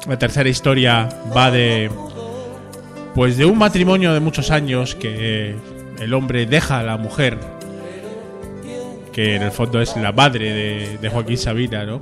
La 0.07 0.17
tercera 0.19 0.49
historia 0.49 1.09
va 1.35 1.51
de. 1.51 1.89
Pues 3.15 3.37
de 3.37 3.45
un 3.45 3.57
matrimonio 3.57 4.13
de 4.13 4.19
muchos 4.19 4.51
años 4.51 4.93
que 4.93 5.55
el 5.99 6.13
hombre 6.13 6.45
deja 6.45 6.79
a 6.79 6.83
la 6.83 6.97
mujer, 6.97 7.37
que 9.13 9.35
en 9.35 9.43
el 9.43 9.51
fondo 9.51 9.81
es 9.81 9.95
la 9.95 10.11
madre 10.11 10.53
de, 10.53 10.97
de 10.97 11.09
Joaquín 11.09 11.37
Sabina, 11.37 11.85
¿no? 11.85 12.01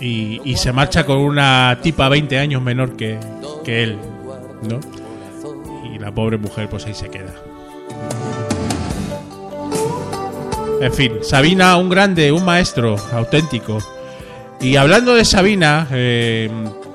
Y, 0.00 0.40
y 0.44 0.56
se 0.56 0.72
marcha 0.72 1.04
con 1.04 1.18
una 1.18 1.78
tipa 1.82 2.08
20 2.08 2.38
años 2.38 2.62
menor 2.62 2.96
que, 2.96 3.18
que 3.64 3.82
él, 3.82 3.98
¿no? 4.68 4.80
Y 5.92 5.98
la 5.98 6.12
pobre 6.12 6.38
mujer, 6.38 6.68
pues 6.68 6.86
ahí 6.86 6.94
se 6.94 7.08
queda. 7.10 7.34
En 10.80 10.92
fin, 10.92 11.12
Sabina, 11.22 11.76
un 11.76 11.88
grande, 11.88 12.32
un 12.32 12.44
maestro 12.44 12.96
auténtico. 13.12 13.78
Y 14.60 14.76
hablando 14.76 15.14
de 15.14 15.24
Sabina, 15.24 15.86
eh, 15.92 16.50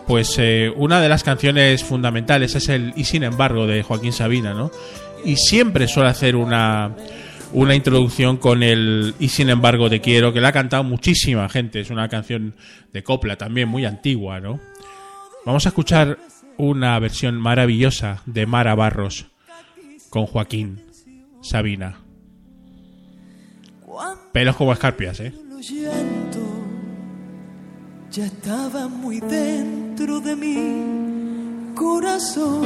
pues 0.07 0.37
eh, 0.39 0.71
una 0.75 1.01
de 1.01 1.09
las 1.09 1.23
canciones 1.23 1.83
fundamentales 1.83 2.55
es 2.55 2.69
el 2.69 2.93
Y 2.95 3.03
sin 3.03 3.23
embargo 3.23 3.67
de 3.67 3.83
Joaquín 3.83 4.13
Sabina, 4.13 4.53
¿no? 4.53 4.71
Y 5.25 5.35
siempre 5.35 5.87
suele 5.87 6.09
hacer 6.09 6.37
una, 6.37 6.95
una 7.51 7.75
introducción 7.75 8.37
con 8.37 8.63
el 8.63 9.13
Y 9.19 9.27
sin 9.27 9.49
embargo 9.49 9.89
te 9.89 9.99
quiero, 9.99 10.31
que 10.31 10.39
la 10.39 10.47
ha 10.49 10.53
cantado 10.53 10.85
muchísima 10.85 11.49
gente. 11.49 11.81
Es 11.81 11.89
una 11.89 12.07
canción 12.07 12.55
de 12.93 13.03
copla 13.03 13.35
también 13.35 13.67
muy 13.67 13.83
antigua, 13.83 14.39
¿no? 14.39 14.61
Vamos 15.45 15.65
a 15.65 15.69
escuchar 15.69 16.17
una 16.57 16.97
versión 16.99 17.35
maravillosa 17.35 18.21
de 18.25 18.45
Mara 18.45 18.75
Barros 18.75 19.27
con 20.09 20.25
Joaquín 20.25 20.81
Sabina. 21.41 21.99
Pelos 24.31 24.55
como 24.55 24.71
escarpias, 24.71 25.19
¿eh? 25.19 25.33
Ya 28.17 28.25
estaba 28.25 28.87
muy 28.87 29.19
dentro 29.19 30.19
de 30.19 30.35
mi 30.35 31.75
corazón. 31.75 32.63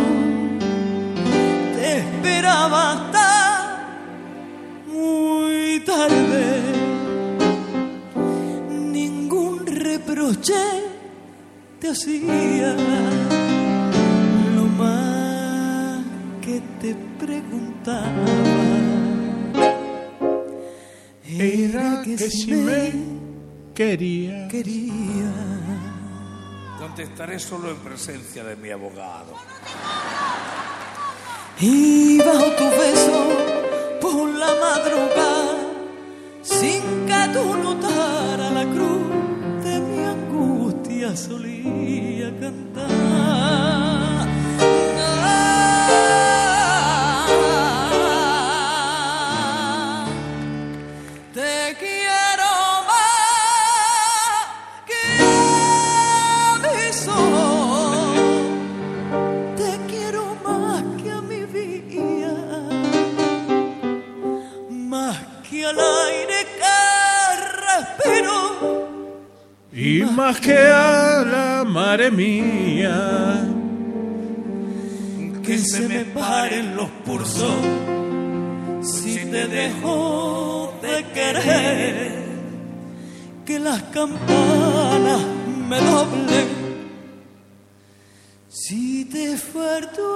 Te 1.75 1.97
esperaba 1.97 2.93
hasta 2.93 3.97
muy 4.87 5.81
tarde. 5.85 6.61
Ningún 8.69 9.65
reproche 9.65 10.53
te 11.81 11.89
hacía. 11.89 12.73
Lo 14.55 14.63
más 14.79 16.01
que 16.39 16.61
te 16.79 16.95
preguntaba 17.19 18.07
era 21.27 22.01
que 22.03 22.17
si 22.17 22.53
me 22.53 23.10
quería. 23.81 24.47
quería. 24.47 25.31
Contestaré 26.77 27.39
solo 27.39 27.71
en 27.71 27.77
presencia 27.77 28.43
de 28.43 28.55
mi 28.55 28.69
abogado. 28.69 29.33
Y 31.59 32.17
bajo 32.19 32.51
tu 32.59 32.67
beso 32.81 33.19
por 34.01 34.29
la 34.29 34.51
madrugada, 34.65 35.57
sin 36.41 36.81
que 37.09 37.21
tú 37.33 37.55
notaras 37.55 38.51
la 38.51 38.65
cruz 38.73 39.63
de 39.63 39.79
mi 39.79 40.03
angustia, 40.03 41.15
solía 41.15 42.29
cantar. 42.39 43.10
Mía. 72.11 73.47
que 75.43 75.57
se 75.57 75.87
me 75.87 76.05
paren 76.05 76.75
los 76.75 76.89
pulsos 77.05 77.55
si 78.81 79.17
te 79.25 79.47
dejo 79.47 80.73
de 80.81 81.03
querer, 81.13 82.23
que 83.45 83.59
las 83.59 83.81
campanas 83.83 85.21
me 85.67 85.79
doblen 85.79 86.47
si 88.49 89.05
te 89.05 89.37
falto 89.37 90.11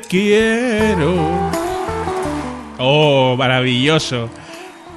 quiero. 0.00 1.50
Oh, 2.78 3.36
maravilloso. 3.36 4.30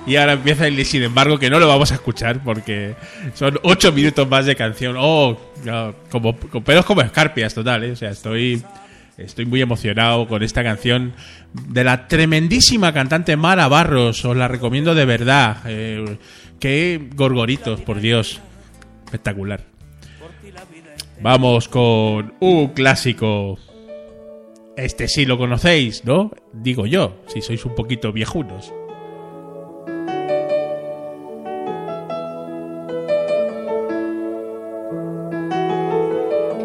Y 0.08 0.16
ahora 0.16 0.34
empieza 0.34 0.68
el 0.68 0.86
sin 0.86 1.04
embargo, 1.04 1.38
que 1.38 1.50
no 1.50 1.60
lo 1.60 1.68
vamos 1.68 1.92
a 1.92 1.96
escuchar 1.96 2.42
porque 2.42 2.96
son 3.34 3.60
ocho 3.64 3.92
minutos 3.92 4.28
más 4.30 4.46
de 4.46 4.56
canción. 4.56 4.96
Oh, 4.98 5.38
como, 6.10 6.36
con 6.38 6.64
pelos 6.64 6.86
como 6.86 7.02
escarpias, 7.02 7.54
total. 7.54 7.84
¿eh? 7.84 7.92
O 7.92 7.96
sea, 7.98 8.12
estoy, 8.12 8.64
estoy 9.18 9.46
muy 9.46 9.62
emocionado 9.62 10.26
con 10.28 10.44
esta 10.44 10.64
canción 10.64 11.14
de 11.54 11.84
la 11.84 12.08
tremendísima 12.08 12.94
cantante 12.94 13.36
Mara 13.36 13.68
Barros. 13.68 14.24
Os 14.24 14.38
la 14.38 14.48
recomiendo 14.48 14.96
de 14.96 15.06
verdad. 15.06 15.58
Eh, 15.66 16.18
qué 16.58 17.10
gorgoritos, 17.14 17.82
por 17.82 18.00
Dios. 18.00 18.40
Espectacular. 19.06 19.66
Vamos 21.22 21.68
con 21.68 22.34
un 22.40 22.70
clásico. 22.70 23.60
Este 24.78 25.08
sí 25.08 25.26
lo 25.26 25.40
conocéis, 25.40 26.06
¿no? 26.06 26.30
Digo 26.54 26.86
yo, 26.86 27.16
si 27.26 27.42
sois 27.42 27.66
un 27.66 27.74
poquito 27.74 28.14
viejunos. 28.14 28.72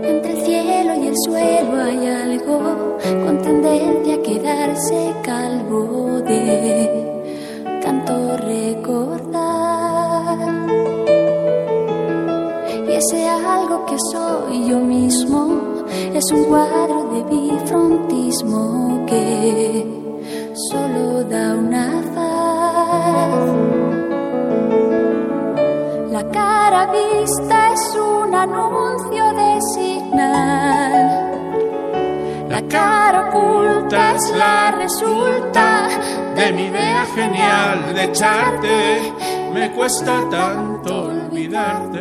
Entre 0.05 0.31
el 0.31 0.43
cielo 0.45 0.95
y 1.03 1.07
el 1.07 1.15
suelo 1.25 1.83
hay 1.83 2.07
algo 2.07 2.99
con 3.25 3.41
tendencia 3.41 4.17
a 4.17 4.23
quedarse 4.23 5.15
calvo 5.23 6.21
de 6.21 7.23
tanto 7.81 8.37
recordar. 8.37 9.33
Y 12.87 12.93
ese 12.93 13.27
algo 13.27 13.87
que 13.87 13.97
soy 14.13 14.69
yo 14.69 14.79
mismo 14.81 15.87
es 16.13 16.31
un 16.31 16.45
cuadro 16.45 17.02
de 17.73 17.79
bifrontismo 17.79 19.07
que 19.07 19.87
solo 20.55 21.25
da 21.25 21.55
una 21.55 22.03
faz. 22.15 23.49
La 26.11 26.23
cara 26.31 26.87
vista 26.93 27.73
es 27.73 27.97
un 27.97 28.35
anuncio 28.35 29.25
de 29.33 29.61
signal. 29.75 30.93
La 32.49 32.63
cara 32.69 33.29
oculta 33.29 34.15
es 34.17 34.31
la 34.37 34.73
resulta 34.73 35.89
de 36.37 36.53
mi 36.53 36.65
idea 36.67 37.07
genial 37.15 37.95
de 37.95 38.05
echarte. 38.05 39.13
Me 39.55 39.71
cuesta 39.73 40.29
tanto 40.31 41.05
olvidarte. 41.05 42.01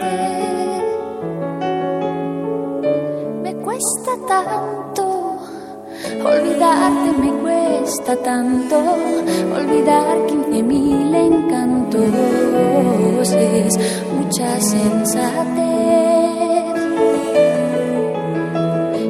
Me 3.43 3.55
cuesta 3.55 4.11
tanto 4.27 4.80
olvidarte, 6.25 7.11
me 7.19 7.31
cuesta 7.41 8.15
tanto 8.17 8.77
olvidar 9.55 10.25
quince 10.27 10.63
mil 10.63 11.15
encantos. 11.15 12.01
Es 13.31 13.73
mucha 14.15 14.59
sensatez. 14.59 15.71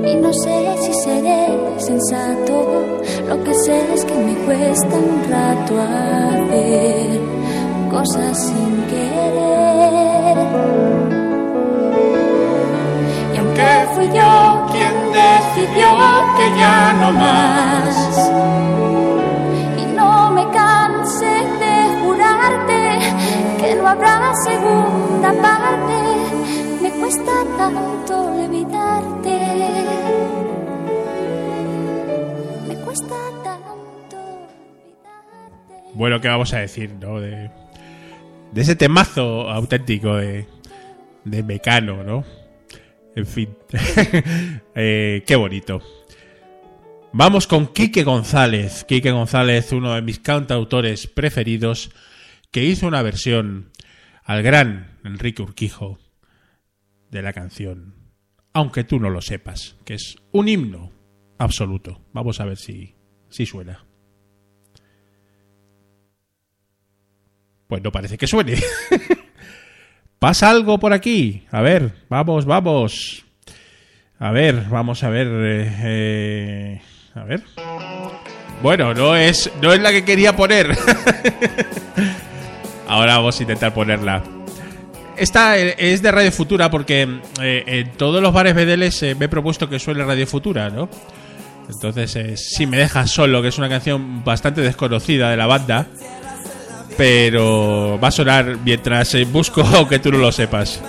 Y 0.06 0.16
no 0.16 0.34
sé 0.34 0.76
si 0.82 0.94
seré 1.04 1.48
sensato. 1.78 3.02
Lo 3.28 3.44
que 3.44 3.54
sé 3.54 3.94
es 3.94 4.06
que 4.06 4.16
me 4.16 4.34
cuesta 4.46 4.96
un 4.96 5.24
rato 5.30 5.82
hacer 5.82 7.20
cosas 7.90 8.38
sin 8.48 8.84
querer. 8.90 10.38
Y 13.34 13.38
aunque 13.38 13.68
fui 13.96 14.08
yo 14.14 14.61
decidió 15.14 15.90
que 16.38 16.60
ya 16.60 16.94
no 16.94 17.12
más, 17.12 18.32
y 19.78 19.86
no 19.96 20.32
me 20.32 20.50
canse 20.52 21.26
de 21.26 22.00
jurarte 22.04 23.00
que 23.60 23.76
no 23.76 23.88
habrá 23.88 24.34
segunda 24.44 25.34
parte, 25.42 25.94
me 26.82 26.92
cuesta 26.92 27.32
tanto 27.58 28.26
olvidarte. 28.26 29.38
Me 32.68 32.76
cuesta 32.76 33.16
tanto 33.44 34.18
olvidarte. 34.18 35.94
Bueno, 35.94 36.20
¿qué 36.22 36.28
vamos 36.28 36.54
a 36.54 36.60
decir, 36.60 36.96
no? 37.00 37.20
De, 37.20 37.52
de 38.52 38.62
ese 38.62 38.76
temazo 38.76 39.50
auténtico 39.50 40.16
de, 40.16 40.48
de 41.24 41.44
Mecano, 41.44 42.04
¿no? 42.04 42.24
En 43.16 43.26
fin. 43.26 43.56
Eh, 44.74 45.24
qué 45.28 45.36
bonito. 45.36 45.82
Vamos 47.12 47.46
con 47.46 47.68
Quique 47.68 48.04
González. 48.06 48.86
Quique 48.86 49.12
González, 49.12 49.74
uno 49.74 49.94
de 49.94 50.02
mis 50.02 50.20
cantautores 50.20 51.08
preferidos, 51.08 51.92
que 52.52 52.64
hizo 52.64 52.88
una 52.88 53.02
versión 53.02 53.72
al 54.24 54.44
gran 54.44 54.98
Enrique 55.04 55.42
Urquijo 55.42 56.00
de 57.10 57.22
la 57.22 57.34
canción 57.34 57.96
Aunque 58.54 58.86
tú 58.86 58.98
no 58.98 59.10
lo 59.10 59.22
sepas, 59.22 59.76
que 59.84 59.96
es 59.96 60.16
un 60.32 60.48
himno 60.48 60.94
absoluto. 61.38 62.02
Vamos 62.14 62.40
a 62.40 62.46
ver 62.46 62.58
si, 62.58 62.96
si 63.30 63.46
suena. 63.46 63.86
Pues 67.68 67.84
no 67.84 67.92
parece 67.92 68.18
que 68.18 68.28
suene. 68.28 68.56
¿Pasa 70.22 70.52
algo 70.52 70.78
por 70.78 70.94
aquí? 70.94 71.48
A 71.52 71.62
ver, 71.62 71.94
vamos, 72.08 72.46
vamos. 72.46 73.26
A 74.20 74.30
ver, 74.30 74.66
vamos 74.70 75.04
a 75.04 75.10
ver. 75.10 75.26
eh, 75.28 75.78
eh, 75.82 76.82
a 77.16 77.24
ver. 77.24 77.42
Bueno, 78.62 78.94
no 78.94 79.16
es, 79.16 79.50
no 79.64 79.74
es 79.74 79.82
la 79.82 79.90
que 79.90 80.06
quería 80.06 80.36
poner. 80.36 80.78
Ahora 82.88 83.18
vamos 83.18 83.40
a 83.40 83.42
intentar 83.42 83.74
ponerla. 83.74 84.22
Esta 85.18 85.58
eh, 85.58 85.74
es 85.80 86.04
de 86.04 86.12
Radio 86.12 86.32
Futura 86.32 86.70
porque 86.70 87.02
en 87.40 87.92
todos 87.94 88.22
los 88.22 88.32
bares 88.32 88.54
bedeles 88.54 89.02
me 89.18 89.26
he 89.26 89.28
propuesto 89.28 89.70
que 89.70 89.80
suene 89.80 90.04
Radio 90.04 90.28
Futura, 90.28 90.70
¿no? 90.70 90.88
Entonces, 91.68 92.48
si 92.56 92.68
me 92.68 92.78
dejas 92.78 93.10
solo, 93.10 93.42
que 93.42 93.48
es 93.48 93.58
una 93.58 93.70
canción 93.70 94.24
bastante 94.24 94.62
desconocida 94.62 95.32
de 95.32 95.38
la 95.38 95.48
banda, 95.48 95.88
pero 97.02 97.98
va 98.00 98.10
a 98.10 98.12
sonar 98.12 98.60
mientras 98.64 99.16
eh, 99.16 99.26
busco 99.26 99.64
que 99.90 99.98
tú 99.98 100.12
no 100.12 100.20
lo 100.20 100.32
sepas. 100.32 100.80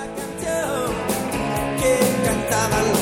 que 1.80 1.98
cantaban 2.22 2.92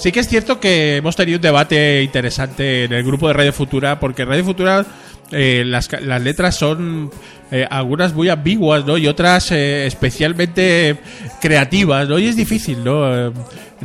Sí 0.00 0.12
que 0.12 0.20
es 0.20 0.28
cierto 0.28 0.58
que 0.60 0.96
hemos 0.96 1.14
tenido 1.14 1.36
un 1.36 1.42
debate 1.42 2.02
interesante 2.02 2.84
en 2.84 2.92
el 2.94 3.02
grupo 3.04 3.28
de 3.28 3.34
Radio 3.34 3.52
Futura, 3.52 4.00
porque 4.00 4.24
Radio 4.24 4.44
Futura 4.44 4.86
eh, 5.30 5.62
las, 5.66 5.90
las 6.00 6.22
letras 6.22 6.56
son 6.56 7.10
eh, 7.50 7.66
algunas 7.70 8.14
muy 8.14 8.30
ambiguas, 8.30 8.86
¿no? 8.86 8.96
Y 8.96 9.06
otras 9.06 9.52
eh, 9.52 9.86
especialmente 9.86 10.96
creativas, 11.42 12.08
¿no? 12.08 12.18
Y 12.18 12.28
es 12.28 12.36
difícil, 12.36 12.82
¿no? 12.82 13.14
Eh, 13.28 13.30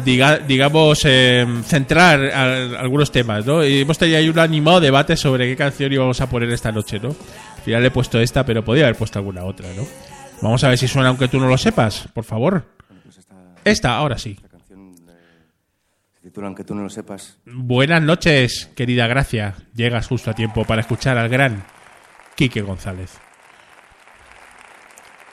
diga- 0.06 0.40
digamos, 0.40 1.02
eh, 1.04 1.46
centrar 1.66 2.22
al- 2.34 2.78
algunos 2.78 3.12
temas, 3.12 3.46
¿no? 3.46 3.66
Y 3.66 3.82
hemos 3.82 3.98
tenido 3.98 4.18
ahí 4.18 4.30
un 4.30 4.40
animado 4.40 4.80
debate 4.80 5.18
sobre 5.18 5.48
qué 5.50 5.58
canción 5.58 5.92
íbamos 5.92 6.22
a 6.22 6.30
poner 6.30 6.50
esta 6.50 6.72
noche, 6.72 6.98
¿no? 6.98 7.10
Al 7.10 7.62
final 7.66 7.82
le 7.82 7.90
he 7.90 7.92
puesto 7.92 8.22
esta, 8.22 8.46
pero 8.46 8.64
podía 8.64 8.86
haber 8.86 8.96
puesto 8.96 9.20
alguna 9.20 9.44
otra, 9.44 9.68
¿no? 9.76 9.84
Vamos 10.42 10.64
a 10.64 10.70
ver 10.70 10.78
si 10.78 10.88
suena 10.88 11.10
aunque 11.10 11.28
tú 11.28 11.40
no 11.42 11.48
lo 11.50 11.58
sepas, 11.58 12.08
por 12.14 12.24
favor. 12.24 12.64
Esta, 13.66 13.98
ahora 13.98 14.18
sí. 14.18 14.38
Titula 16.26 16.48
Aunque 16.48 16.64
tú 16.64 16.74
no 16.74 16.82
lo 16.82 16.90
sepas. 16.90 17.38
Buenas 17.46 18.02
noches, 18.02 18.72
querida 18.76 19.06
Gracia. 19.06 19.54
Llegas 19.76 20.08
justo 20.08 20.32
a 20.32 20.34
tiempo 20.34 20.66
para 20.66 20.82
escuchar 20.82 21.20
al 21.20 21.30
gran 21.30 21.64
Quique 22.36 22.64
González. 22.64 23.20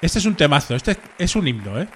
Este 0.03 0.19
es 0.19 0.27
un 0.27 0.35
temazo, 0.35 0.75
este 0.75 0.99
es 1.17 1.35
un 1.35 1.49
himno, 1.49 1.81
¿eh? 1.81 1.89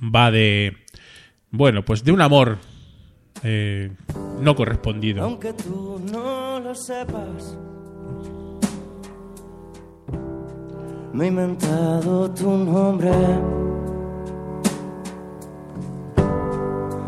Va 0.00 0.30
de... 0.30 0.86
Bueno, 1.50 1.84
pues 1.84 2.04
de 2.04 2.12
un 2.12 2.22
amor 2.22 2.56
eh, 3.42 3.94
no 4.40 4.56
correspondido. 4.56 5.24
Aunque 5.24 5.52
tú 5.52 6.02
no 6.10 6.58
lo 6.58 6.74
sepas. 6.74 7.54
Me 11.16 11.24
he 11.24 11.28
inventado 11.28 12.30
tu 12.30 12.50
nombre. 12.50 13.10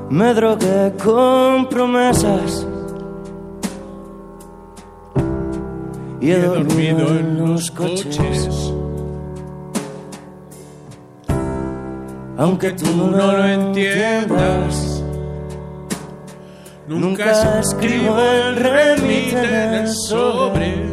Me 0.08 0.32
drogué 0.32 0.94
con 1.04 1.68
promesas. 1.68 2.66
Y 6.22 6.30
he 6.30 6.40
dormido 6.40 7.06
en 7.18 7.36
los 7.36 7.70
coches. 7.70 8.72
Aunque 12.38 12.70
tú 12.70 12.86
no 12.96 13.10
lo 13.10 13.44
entiendas. 13.44 15.04
Nunca 16.88 17.60
escribo 17.60 18.18
el 18.18 18.56
remite 18.56 19.44
en 19.44 19.74
el 19.74 19.88
sobre. 19.94 20.87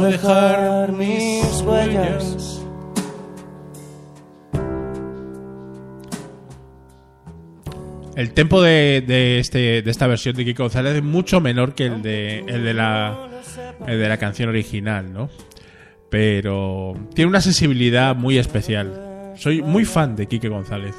Dejar 0.00 0.92
mis 0.92 1.62
huellas. 1.62 2.60
El 8.16 8.32
tempo 8.32 8.62
de, 8.62 9.02
de 9.06 9.40
este, 9.40 9.82
de 9.82 9.90
esta 9.90 10.06
versión 10.06 10.36
de 10.36 10.44
Kiko 10.44 10.64
González 10.64 10.96
es 10.96 11.02
mucho 11.02 11.40
menor 11.40 11.74
que 11.74 11.86
el 11.86 12.00
de, 12.00 12.40
el 12.46 12.62
de, 12.64 12.74
la, 12.74 13.28
el 13.86 13.98
de 13.98 14.08
la 14.08 14.16
canción 14.18 14.48
original, 14.48 15.12
¿no? 15.12 15.30
Pero 16.10 16.94
tiene 17.12 17.28
una 17.28 17.40
sensibilidad 17.40 18.14
muy 18.14 18.38
especial. 18.38 19.32
Soy 19.36 19.62
muy 19.62 19.84
fan 19.84 20.14
de 20.14 20.26
Kike 20.26 20.48
González. 20.48 20.94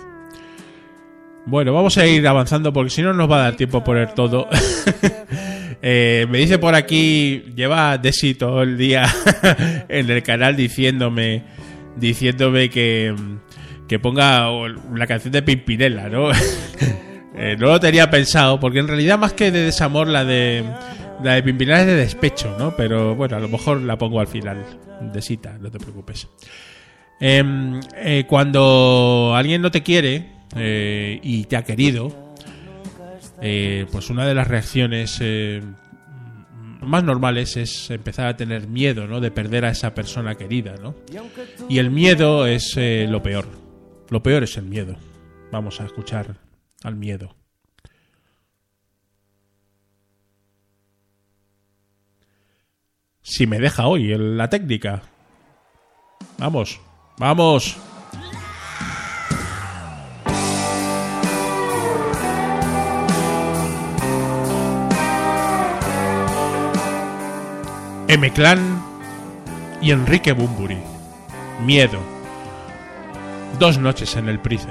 Bueno, 1.46 1.74
vamos 1.74 1.98
a 1.98 2.06
ir 2.06 2.28
avanzando 2.28 2.74
porque 2.74 2.90
si 2.90 3.02
no 3.02 3.14
nos 3.14 3.32
va 3.32 3.38
a 3.38 3.44
dar 3.44 3.56
tiempo 3.56 3.78
a 3.78 3.84
poner 3.84 4.14
todo. 4.14 4.50
Eh, 5.82 6.26
me 6.30 6.40
dice 6.40 6.58
por 6.60 6.76
aquí, 6.76 7.44
lleva 7.56 7.98
Desi 7.98 8.36
todo 8.36 8.64
el 8.64 8.78
día 8.78 9.06
en 9.90 10.10
el 10.10 10.24
canal 10.24 10.56
diciéndome, 10.56 11.44
diciéndome 11.96 12.70
que, 12.70 13.16
que 13.88 14.00
ponga 14.00 14.50
la 14.94 15.08
canción 15.08 15.32
de 15.32 15.42
Pimpinela, 15.42 16.10
¿no? 16.10 16.30
Eh, 17.38 17.58
no 17.60 17.68
lo 17.68 17.82
tenía 17.82 18.10
pensado, 18.10 18.62
porque 18.62 18.80
en 18.80 18.88
realidad 18.88 19.20
más 19.20 19.34
que 19.34 19.52
de 19.52 19.64
desamor 19.64 20.08
la 20.08 20.24
de 20.24 20.64
la 21.22 21.34
de 21.34 21.44
Pimpinela 21.44 21.82
es 21.82 21.86
de 21.86 21.96
despecho, 21.98 22.56
¿no? 22.58 22.74
Pero 22.78 23.14
bueno, 23.14 23.36
a 23.36 23.42
lo 23.42 23.50
mejor 23.50 23.82
la 23.82 23.98
pongo 23.98 24.22
al 24.22 24.28
final, 24.28 24.64
de 25.02 25.22
cita, 25.22 25.58
no 25.60 25.70
te 25.70 25.78
preocupes. 25.78 26.30
Em, 27.20 27.82
eh, 27.98 28.24
cuando 28.26 29.34
alguien 29.36 29.62
no 29.62 29.70
te 29.70 29.84
quiere 29.84 30.30
y 30.56 31.44
te 31.44 31.58
ha 31.58 31.66
querido, 31.66 32.25
eh, 33.48 33.86
pues 33.92 34.10
una 34.10 34.26
de 34.26 34.34
las 34.34 34.48
reacciones 34.48 35.20
eh, 35.22 35.62
más 36.82 37.04
normales 37.04 37.56
es 37.58 37.92
empezar 37.92 38.26
a 38.26 38.36
tener 38.36 38.68
miedo, 38.68 39.06
¿no? 39.06 39.22
De 39.22 39.30
perder 39.30 39.66
a 39.66 39.70
esa 39.70 39.94
persona 39.94 40.34
querida, 40.34 40.78
¿no? 40.82 40.96
Y 41.70 41.78
el 41.78 41.92
miedo 41.92 42.48
es 42.48 42.74
eh, 42.76 43.06
lo 43.08 43.22
peor. 43.22 43.46
Lo 44.10 44.24
peor 44.24 44.42
es 44.42 44.58
el 44.58 44.66
miedo. 44.66 44.96
Vamos 45.52 45.80
a 45.80 45.86
escuchar 45.86 46.38
al 46.82 46.96
miedo. 46.96 47.36
Si 53.22 53.46
me 53.46 53.60
deja 53.60 53.86
hoy 53.86 54.08
la 54.18 54.50
técnica. 54.50 55.04
Vamos, 56.40 56.82
vamos. 57.20 57.78
M-Clan 68.08 68.60
y 69.82 69.92
Enrique 69.92 70.32
Bumburi. 70.32 70.78
Miedo. 71.66 72.00
Dos 73.58 73.80
noches 73.80 74.16
en 74.16 74.30
el 74.30 74.40
Price. 74.40 74.68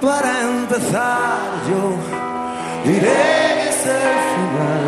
Para 0.00 0.42
empezar 0.42 1.38
yo 1.68 2.92
diré 2.92 3.06
que 3.06 3.68
es 3.68 3.86
el 3.86 4.16
final. 4.34 4.84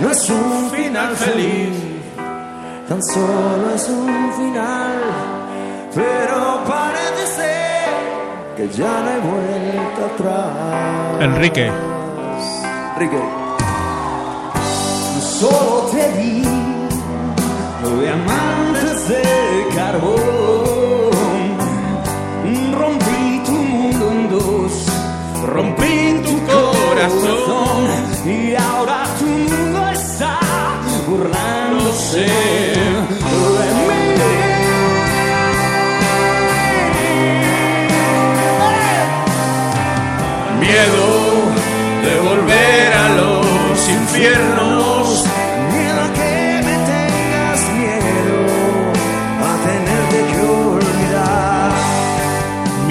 No 0.00 0.10
es 0.10 0.30
un 0.30 0.70
final 0.70 1.16
feliz, 1.16 1.72
tan 2.86 3.02
solo 3.02 3.74
es 3.74 3.88
un 3.88 4.32
final. 4.34 5.00
Pero 5.94 6.46
ser 6.64 6.85
que 8.56 8.68
ya 8.70 9.02
no 9.02 9.10
hay 9.10 9.20
vuelta 9.20 10.06
atrás. 10.14 11.22
Enrique. 11.22 11.70
Enrique. 12.94 13.22
Solo 15.20 15.90
te 15.92 16.12
di 16.18 16.42
diamantes 18.00 19.08
de 19.08 19.22
carbón. 19.74 20.16
Rompí 22.78 23.42
tu 23.44 23.52
mundo 23.52 24.10
en 24.12 24.30
dos, 24.30 24.72
rompí 25.44 26.22
tu 26.24 26.36
corazón. 26.52 27.78
Y 28.24 28.54
ahora 28.54 29.04
tu 29.18 29.26
mundo 29.26 29.88
está 29.90 30.38
burlándose 31.06 32.55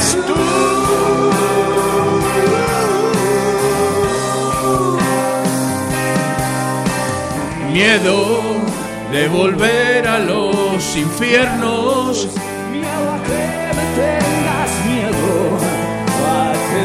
eres 0.00 0.16
tú. 0.26 0.34
Miedo 7.72 8.42
de 9.12 9.28
volver 9.28 10.08
a 10.08 10.18
los 10.18 10.96
infiernos. 10.96 12.28
Miedo 12.70 13.12
a 13.12 13.22
que 13.22 13.76
me 13.76 13.84
tengas 13.96 14.70
miedo, 14.86 15.58
a 16.26 16.52
que 16.70 16.82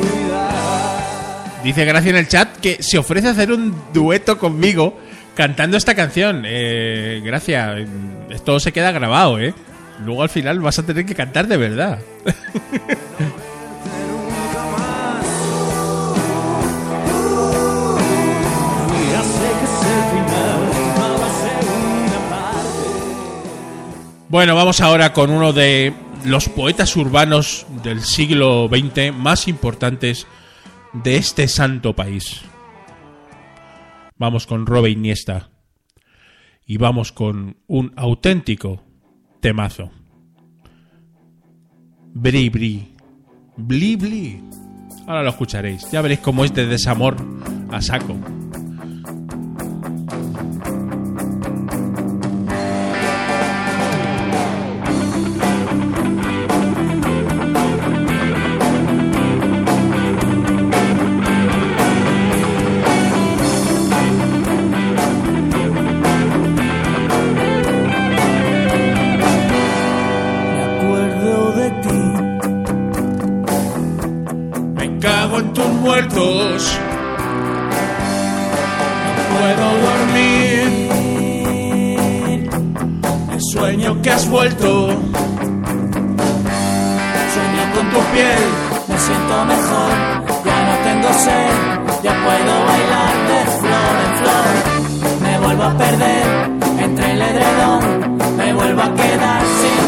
olvidar. 0.00 1.62
Dice 1.62 1.84
Gracia 1.84 2.10
en 2.10 2.16
el 2.16 2.28
chat 2.28 2.56
que 2.58 2.82
se 2.82 2.98
ofrece 2.98 3.28
a 3.28 3.32
hacer 3.32 3.52
un 3.52 3.74
dueto 3.92 4.38
conmigo 4.38 4.98
cantando 5.34 5.76
esta 5.76 5.94
canción. 5.94 6.44
Eh, 6.46 7.20
Gracia, 7.22 7.76
esto 8.30 8.58
se 8.58 8.72
queda 8.72 8.92
grabado, 8.92 9.38
¿eh? 9.38 9.52
Luego 10.04 10.22
al 10.22 10.28
final 10.28 10.60
vas 10.60 10.78
a 10.78 10.86
tener 10.86 11.06
que 11.06 11.14
cantar 11.14 11.46
de 11.46 11.56
verdad. 11.56 11.98
Bueno, 24.28 24.54
vamos 24.54 24.80
ahora 24.80 25.12
con 25.12 25.30
uno 25.30 25.52
de 25.52 25.94
los 26.24 26.48
poetas 26.48 26.94
urbanos 26.96 27.64
del 27.84 28.02
siglo 28.02 28.68
XX 28.68 29.14
más 29.16 29.48
importantes 29.48 30.26
de 30.92 31.16
este 31.16 31.48
santo 31.48 31.94
país. 31.94 32.42
Vamos 34.18 34.46
con 34.46 34.66
Robe 34.66 34.90
Iniesta. 34.90 35.50
Y 36.66 36.78
vamos 36.78 37.12
con 37.12 37.58
un 37.68 37.92
auténtico 37.96 38.82
temazo. 39.46 39.88
Bri 42.14 42.50
Bri. 42.50 42.96
Bli 43.56 43.94
Bli. 43.94 44.42
Ahora 45.06 45.22
lo 45.22 45.28
escucharéis. 45.28 45.88
Ya 45.92 46.02
veréis 46.02 46.18
cómo 46.18 46.44
es 46.44 46.52
de 46.52 46.66
desamor 46.66 47.14
a 47.70 47.80
saco. 47.80 48.16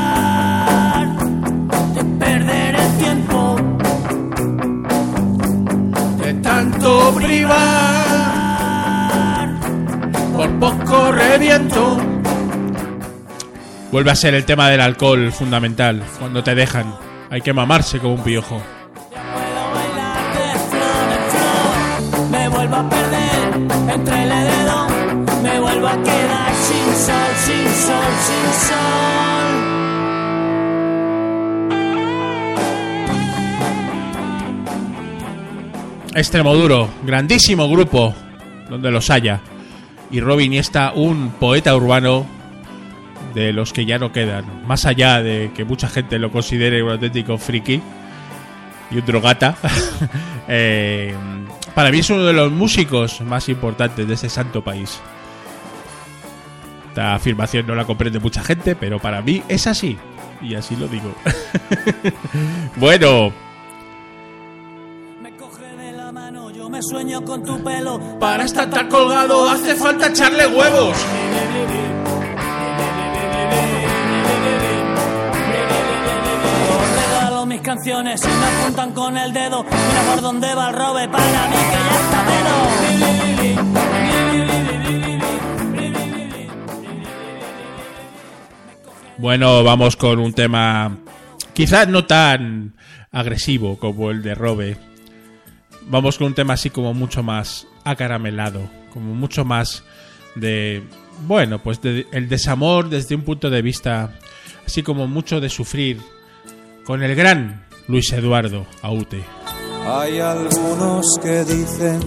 de 1.96 2.04
perder 2.20 2.76
el 2.76 2.98
tiempo. 2.98 3.56
De 6.24 6.34
tanto 6.36 7.14
privar, 7.16 7.60
por 10.36 10.50
poco 10.60 11.12
reviento. 11.12 11.98
Vuelve 13.92 14.12
a 14.12 14.16
ser 14.16 14.34
el 14.34 14.46
tema 14.46 14.70
del 14.70 14.82
alcohol 14.82 15.32
fundamental. 15.32 16.04
Cuando 16.20 16.44
te 16.44 16.56
dejan, 16.56 16.94
hay 17.30 17.42
que 17.42 17.54
mamarse 17.54 18.00
como 18.00 18.16
un 18.16 18.24
piojo. 18.24 18.62
Vuelvo 22.68 22.86
a 22.86 22.90
perder 22.90 23.54
entre 23.94 24.24
el 24.24 24.32
edredón. 24.32 25.26
Me 25.42 25.60
vuelvo 25.60 25.88
a 25.88 26.04
quedar 26.04 26.54
sin 26.54 26.96
sol, 26.96 27.34
sin 27.46 27.68
sol, 27.86 28.14
sin 28.28 28.54
sol. 28.68 28.78
Extremoduro, 36.16 36.90
grandísimo 37.04 37.70
grupo, 37.70 38.14
donde 38.70 38.92
los 38.92 39.10
haya. 39.12 39.40
Y 40.10 40.20
Robin 40.20 40.48
Iniesta, 40.48 40.92
un 40.94 41.32
poeta 41.40 41.76
urbano 41.76 42.26
de 43.34 43.54
los 43.54 43.72
que 43.72 43.86
ya 43.86 44.00
no 44.00 44.12
quedan. 44.12 44.66
Más 44.66 44.86
allá 44.86 45.22
de 45.22 45.52
que 45.56 45.64
mucha 45.64 45.88
gente 45.88 46.18
lo 46.18 46.32
considere 46.32 46.82
un 46.84 46.92
auténtico 46.92 47.38
friki 47.38 47.82
y 48.92 48.98
un 48.98 49.06
drogata. 49.06 49.58
eh, 50.48 51.16
para 51.74 51.92
mí 51.92 52.00
es 52.00 52.10
uno 52.10 52.24
de 52.26 52.34
los 52.34 52.52
músicos 52.52 53.22
más 53.22 53.50
importantes 53.50 54.08
de 54.08 54.14
ese 54.14 54.30
santo 54.30 54.64
país. 54.64 55.00
Esta 56.90 57.16
afirmación 57.16 57.68
no 57.68 57.76
la 57.76 57.86
comprende 57.86 58.20
mucha 58.20 58.44
gente, 58.44 58.76
pero 58.76 59.00
para 59.00 59.22
mí 59.22 59.44
es 59.48 59.68
así. 59.68 59.98
Y 60.42 60.56
así 60.56 60.76
lo 60.76 60.88
digo. 60.88 61.14
bueno, 62.78 63.32
Me 65.22 65.32
coge 65.36 65.64
de 65.64 65.92
la 65.92 66.12
mano, 66.12 66.52
yo 66.52 66.70
me 66.70 66.82
sueño 66.82 67.24
con 67.24 67.44
tu 67.44 67.64
pelo. 67.64 68.20
Para 68.20 68.46
estar 68.46 68.70
tan 68.70 68.90
colgado 68.90 69.50
hace 69.50 69.76
falta 69.76 70.08
echarle 70.08 70.48
huevos. 70.48 70.98
Canciones 77.68 78.24
y 78.24 78.28
me 78.28 78.46
apuntan 78.46 78.94
con 78.94 79.18
el 79.18 79.34
dedo. 79.34 79.62
Mira 79.66 80.02
por 80.10 80.22
dónde 80.22 80.56
va 80.56 80.70
el 80.70 80.74
robe 80.74 81.10
para 81.10 81.48
mí 81.50 81.56
que 81.56 81.76
ya 81.76 82.00
está 82.00 82.24
Bueno, 89.18 89.66
vamos 89.66 89.98
con 89.98 90.20
un 90.20 90.32
tema 90.32 90.98
quizás 91.54 91.90
no 91.90 92.06
tan 92.06 92.74
agresivo 93.12 93.78
como 93.78 94.12
el 94.12 94.24
de 94.24 94.34
Robe. 94.34 94.78
Vamos 95.90 96.18
con 96.18 96.28
un 96.28 96.36
tema 96.36 96.54
así 96.54 96.70
como 96.70 96.94
mucho 96.94 97.22
más 97.22 97.68
acaramelado, 97.84 98.62
como 98.94 99.14
mucho 99.14 99.44
más 99.44 99.84
de, 100.36 100.84
bueno, 101.26 101.62
pues 101.62 101.82
de, 101.82 102.08
el 102.14 102.30
desamor 102.30 102.88
desde 102.90 103.16
un 103.16 103.24
punto 103.24 103.50
de 103.50 103.62
vista 103.62 104.14
así 104.66 104.84
como 104.84 105.06
mucho 105.08 105.42
de 105.42 105.50
sufrir 105.50 106.00
con 106.88 107.04
el 107.04 107.14
gran 107.16 107.66
Luis 107.90 108.14
Eduardo 108.14 108.66
Aute. 108.82 109.22
Hay 109.86 110.20
algunos 110.20 111.06
que 111.22 111.44
dicen 111.44 112.00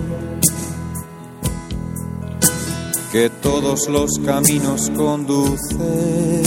que 3.13 3.29
todos 3.29 3.91
los 3.91 4.11
caminos 4.25 4.91
conducen 4.97 6.43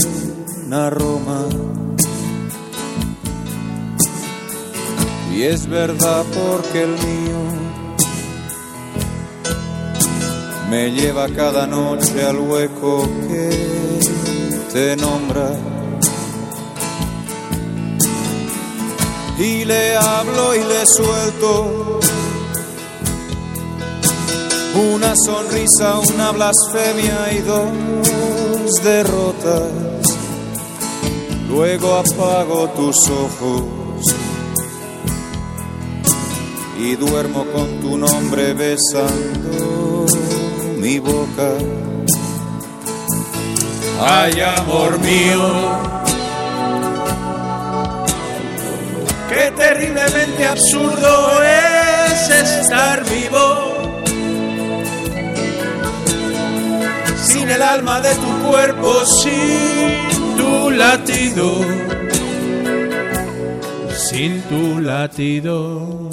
a 0.72 0.90
Roma. 0.90 1.46
Y 5.32 5.42
es 5.42 5.68
verdad 5.68 6.24
porque 6.34 6.82
el 6.82 6.90
mío 6.90 7.38
me 10.70 10.90
lleva 10.90 11.28
cada 11.28 11.68
noche 11.68 12.24
al 12.24 12.40
hueco 12.40 13.08
que 13.28 13.50
te 14.72 14.96
nombra. 14.96 15.73
Y 19.38 19.64
le 19.64 19.96
hablo 19.96 20.54
y 20.54 20.58
le 20.58 20.86
suelto 20.86 22.00
una 24.74 25.14
sonrisa, 25.16 25.98
una 25.98 26.32
blasfemia 26.32 27.32
y 27.32 27.38
dos 27.40 28.82
derrotas. 28.82 29.70
Luego 31.48 31.94
apago 31.94 32.68
tus 32.70 32.96
ojos 33.10 33.62
y 36.80 36.96
duermo 36.96 37.44
con 37.52 37.80
tu 37.80 37.96
nombre 37.96 38.52
besando 38.54 40.06
mi 40.78 40.98
boca. 40.98 41.52
Ay, 44.00 44.40
amor 44.40 44.98
mío. 44.98 46.03
Qué 49.34 49.50
terriblemente 49.50 50.46
absurdo 50.46 51.42
es 51.42 52.30
estar 52.30 53.02
vivo. 53.10 53.92
Sin 57.16 57.50
el 57.50 57.60
alma 57.60 58.00
de 58.00 58.14
tu 58.14 58.48
cuerpo, 58.48 59.04
sin 59.04 60.36
tu 60.36 60.70
latido, 60.70 61.60
sin 63.96 64.40
tu 64.42 64.80
latido. 64.80 66.10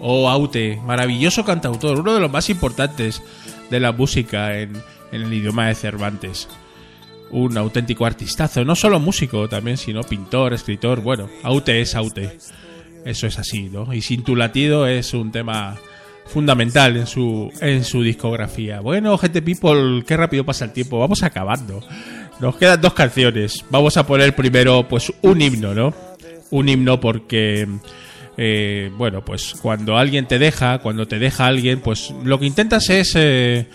Oh, 0.00 0.30
Aute, 0.30 0.80
maravilloso 0.86 1.44
cantautor, 1.44 1.98
uno 1.98 2.14
de 2.14 2.20
los 2.20 2.30
más 2.30 2.48
importantes 2.50 3.20
de 3.68 3.80
la 3.80 3.90
música 3.90 4.56
en, 4.56 4.80
en 5.10 5.22
el 5.22 5.32
idioma 5.32 5.66
de 5.66 5.74
Cervantes 5.74 6.48
un 7.30 7.56
auténtico 7.56 8.06
artistazo, 8.06 8.64
no 8.64 8.74
solo 8.74 8.98
músico 9.00 9.48
también, 9.48 9.76
sino 9.76 10.02
pintor, 10.02 10.52
escritor, 10.52 11.00
bueno, 11.00 11.28
Aute 11.42 11.80
es 11.80 11.94
Aute. 11.94 12.38
Eso 13.04 13.26
es 13.26 13.38
así, 13.38 13.70
¿no? 13.70 13.92
Y 13.94 14.02
Sin 14.02 14.24
tu 14.24 14.36
latido 14.36 14.86
es 14.86 15.14
un 15.14 15.32
tema 15.32 15.76
fundamental 16.26 16.96
en 16.96 17.06
su 17.06 17.50
en 17.60 17.84
su 17.84 18.02
discografía. 18.02 18.80
Bueno, 18.80 19.16
gente 19.18 19.42
people, 19.42 20.04
qué 20.06 20.16
rápido 20.16 20.44
pasa 20.44 20.66
el 20.66 20.72
tiempo. 20.72 20.98
Vamos 20.98 21.22
acabando. 21.22 21.82
Nos 22.40 22.56
quedan 22.56 22.80
dos 22.80 22.94
canciones. 22.94 23.64
Vamos 23.70 23.96
a 23.96 24.06
poner 24.06 24.34
primero 24.34 24.86
pues 24.88 25.12
un 25.22 25.40
himno, 25.40 25.74
¿no? 25.74 25.94
Un 26.50 26.68
himno 26.68 27.00
porque 27.00 27.66
eh, 28.36 28.90
bueno, 28.96 29.24
pues 29.24 29.54
cuando 29.60 29.98
alguien 29.98 30.26
te 30.26 30.38
deja, 30.38 30.78
cuando 30.78 31.06
te 31.06 31.18
deja 31.18 31.46
alguien, 31.46 31.80
pues 31.80 32.14
lo 32.24 32.38
que 32.38 32.46
intentas 32.46 32.88
es 32.88 33.12
eh, 33.14 33.66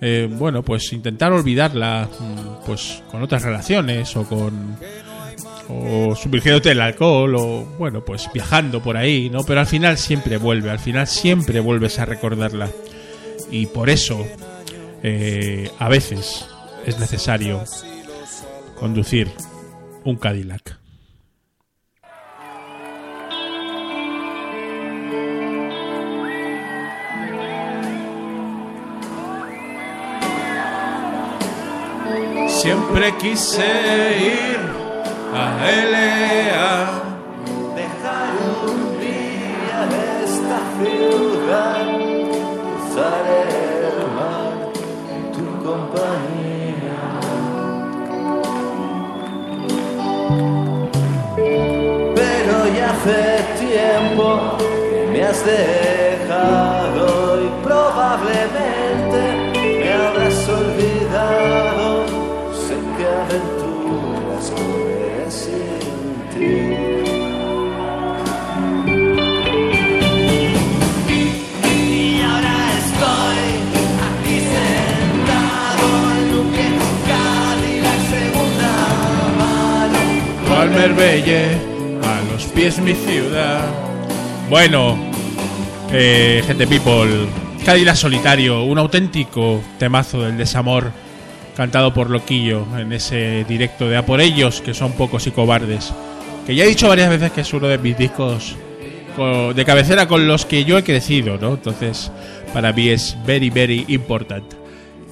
eh, 0.00 0.28
bueno, 0.30 0.62
pues 0.62 0.92
intentar 0.92 1.32
olvidarla 1.32 2.08
mm, 2.18 2.64
pues 2.66 3.02
con 3.10 3.22
otras 3.22 3.42
relaciones 3.42 4.16
o 4.16 4.24
con 4.24 4.76
o 5.68 6.16
sumergiéndote 6.16 6.70
en 6.70 6.78
el 6.78 6.82
alcohol 6.82 7.34
o 7.36 7.64
bueno, 7.78 8.04
pues 8.04 8.28
viajando 8.32 8.82
por 8.82 8.96
ahí, 8.96 9.30
¿no? 9.30 9.44
Pero 9.44 9.60
al 9.60 9.66
final 9.66 9.98
siempre 9.98 10.36
vuelve, 10.36 10.70
al 10.70 10.80
final 10.80 11.06
siempre 11.06 11.60
vuelves 11.60 11.98
a 11.98 12.06
recordarla. 12.06 12.68
Y 13.50 13.66
por 13.66 13.90
eso 13.90 14.26
eh, 15.02 15.70
a 15.78 15.88
veces 15.88 16.46
es 16.86 16.98
necesario 16.98 17.62
conducir 18.78 19.30
un 20.04 20.16
Cadillac. 20.16 20.79
Siempre 32.48 33.16
quise 33.16 33.68
ir 34.18 34.60
a 35.34 35.70
Elea, 35.70 36.70
dejar 37.74 38.32
un 38.68 38.80
día 39.00 39.78
esta 40.24 40.58
ciudad, 40.76 41.86
cruzar 42.62 43.24
el 43.46 43.98
mar 44.16 44.52
en 45.14 45.22
tu 45.32 45.46
compañía. 45.64 47.00
Pero 52.14 52.54
ya 52.76 52.88
hace 52.90 53.22
tiempo 53.58 54.26
me 55.12 55.20
has 55.22 55.40
dejado. 55.44 56.79
A 80.80 82.32
los 82.32 82.44
pies 82.54 82.78
mi 82.78 82.94
ciudad. 82.94 83.68
Bueno, 84.48 84.96
eh, 85.92 86.42
gente 86.46 86.66
people, 86.66 87.26
Cadillac 87.66 87.96
Solitario, 87.96 88.62
un 88.62 88.78
auténtico 88.78 89.60
temazo 89.78 90.22
del 90.22 90.38
desamor 90.38 90.90
cantado 91.54 91.92
por 91.92 92.08
Loquillo 92.08 92.64
en 92.78 92.94
ese 92.94 93.44
directo 93.46 93.90
de 93.90 93.98
A 93.98 94.06
por 94.06 94.22
ellos, 94.22 94.62
que 94.62 94.72
son 94.72 94.92
pocos 94.92 95.26
y 95.26 95.32
cobardes. 95.32 95.92
Que 96.46 96.54
ya 96.54 96.64
he 96.64 96.68
dicho 96.68 96.88
varias 96.88 97.10
veces 97.10 97.30
que 97.32 97.42
es 97.42 97.52
uno 97.52 97.66
de 97.68 97.76
mis 97.76 97.98
discos 97.98 98.56
co- 99.16 99.52
de 99.52 99.64
cabecera 99.66 100.08
con 100.08 100.26
los 100.26 100.46
que 100.46 100.64
yo 100.64 100.78
he 100.78 100.82
crecido, 100.82 101.36
¿no? 101.38 101.50
Entonces, 101.50 102.10
para 102.54 102.72
mí 102.72 102.88
es 102.88 103.18
very, 103.26 103.50
very 103.50 103.84
important. 103.88 104.44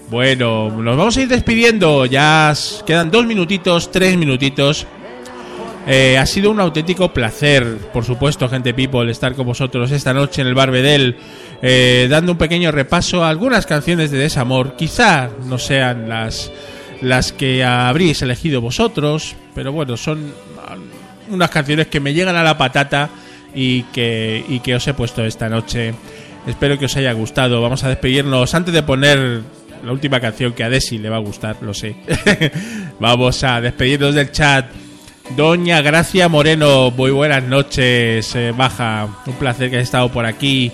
Bueno, 0.09 0.71
nos 0.71 0.97
vamos 0.97 1.15
a 1.19 1.21
ir 1.21 1.29
despidiendo. 1.29 2.07
Ya 2.07 2.55
quedan 2.87 3.11
dos 3.11 3.27
minutitos, 3.27 3.93
tres 3.93 4.17
minutitos. 4.17 4.87
Eh, 5.91 6.19
ha 6.19 6.27
sido 6.27 6.51
un 6.51 6.61
auténtico 6.61 7.15
placer, 7.15 7.79
por 7.95 8.05
supuesto, 8.05 8.47
gente 8.47 8.75
people, 8.75 9.11
estar 9.11 9.35
con 9.35 9.47
vosotros 9.47 9.91
esta 9.91 10.13
noche 10.13 10.43
en 10.43 10.49
el 10.49 10.55
Barbedel, 10.55 11.17
eh, 11.63 12.09
dando 12.11 12.33
un 12.33 12.39
pequeño 12.39 12.71
repaso 12.71 13.25
a 13.25 13.31
algunas 13.31 13.65
canciones 13.65 14.11
de 14.11 14.19
desamor. 14.19 14.77
Quizá 14.77 15.31
no 15.47 15.57
sean 15.57 16.07
las, 16.07 16.53
las 17.01 17.33
que 17.33 17.65
habréis 17.65 18.21
elegido 18.21 18.61
vosotros, 18.61 19.35
pero 19.55 19.73
bueno, 19.73 19.97
son 19.97 20.31
ah, 20.59 20.77
unas 21.31 21.49
canciones 21.49 21.87
que 21.87 22.01
me 22.01 22.13
llegan 22.13 22.37
a 22.37 22.43
la 22.43 22.59
patata 22.59 23.09
y 23.55 23.85
que, 23.85 24.45
y 24.47 24.61
que 24.61 24.75
os 24.75 24.87
he 24.87 24.93
puesto 24.93 25.25
esta 25.25 25.49
noche. 25.49 25.95
Espero 26.47 26.79
que 26.79 26.85
os 26.85 26.97
haya 26.99 27.13
gustado. 27.15 27.63
Vamos 27.63 27.83
a 27.85 27.89
despedirnos 27.89 28.55
antes 28.55 28.75
de 28.75 28.83
poner 28.83 29.41
la 29.83 29.93
última 29.93 30.21
canción 30.21 30.53
que 30.53 30.65
a 30.65 30.69
Desi 30.69 30.99
le 30.99 31.09
va 31.09 31.17
a 31.17 31.21
gustar, 31.21 31.57
lo 31.63 31.73
sé. 31.73 31.97
Vamos 33.01 33.43
a 33.43 33.63
despedirnos 33.63 34.15
del 34.15 34.31
chat. 34.33 34.67
Doña 35.37 35.83
Gracia 35.83 36.29
Moreno, 36.29 36.91
muy 36.91 37.11
buenas 37.11 37.43
noches, 37.45 38.35
eh, 38.35 38.53
Baja. 38.57 39.09
Un 39.27 39.35
placer 39.35 39.71
que 39.71 39.77
hayas 39.77 39.89
estado 39.89 40.09
por 40.09 40.25
aquí. 40.25 40.73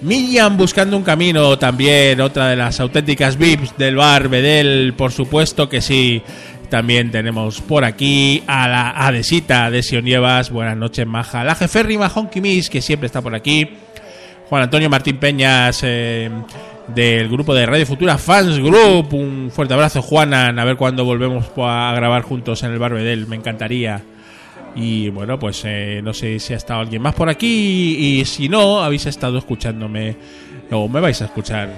Miriam 0.00 0.56
buscando 0.56 0.96
un 0.96 1.02
camino 1.02 1.58
también, 1.58 2.20
otra 2.20 2.48
de 2.48 2.56
las 2.56 2.78
auténticas 2.80 3.36
VIPs 3.36 3.76
del 3.76 3.96
bar 3.96 4.28
Bedel, 4.28 4.94
por 4.96 5.12
supuesto 5.12 5.68
que 5.68 5.80
sí. 5.80 6.22
También 6.70 7.10
tenemos 7.10 7.60
por 7.60 7.84
aquí 7.84 8.42
a 8.46 8.68
la 8.68 8.90
Adesita 8.90 9.70
de 9.70 9.82
Nievas, 10.02 10.50
buenas 10.50 10.76
noches, 10.76 11.06
Maja. 11.06 11.44
La 11.44 11.54
jeférrima 11.54 12.08
Honky 12.08 12.40
Miss, 12.40 12.70
que 12.70 12.82
siempre 12.82 13.06
está 13.06 13.20
por 13.22 13.34
aquí. 13.34 13.68
Juan 14.48 14.62
Antonio 14.62 14.88
Martín 14.88 15.18
Peñas, 15.18 15.80
eh, 15.82 16.30
del 16.88 17.28
grupo 17.28 17.54
de 17.54 17.66
Radio 17.66 17.86
Futura 17.86 18.18
Fans 18.18 18.58
Group. 18.58 19.14
Un 19.14 19.50
fuerte 19.50 19.74
abrazo, 19.74 20.02
Juanan. 20.02 20.58
A 20.58 20.64
ver 20.64 20.76
cuándo 20.76 21.04
volvemos 21.04 21.46
a 21.56 21.92
grabar 21.94 22.22
juntos 22.22 22.62
en 22.62 22.72
el 22.72 22.78
Barbedel. 22.78 23.26
Me 23.26 23.36
encantaría. 23.36 24.02
Y 24.74 25.08
bueno, 25.08 25.38
pues 25.38 25.62
eh, 25.64 26.00
no 26.04 26.12
sé 26.12 26.38
si 26.38 26.52
ha 26.52 26.56
estado 26.56 26.80
alguien 26.80 27.02
más 27.02 27.14
por 27.14 27.28
aquí. 27.28 27.96
Y 27.98 28.24
si 28.24 28.48
no, 28.48 28.82
habéis 28.82 29.06
estado 29.06 29.38
escuchándome. 29.38 30.16
O 30.70 30.88
me 30.88 31.00
vais 31.00 31.20
a 31.22 31.26
escuchar. 31.26 31.70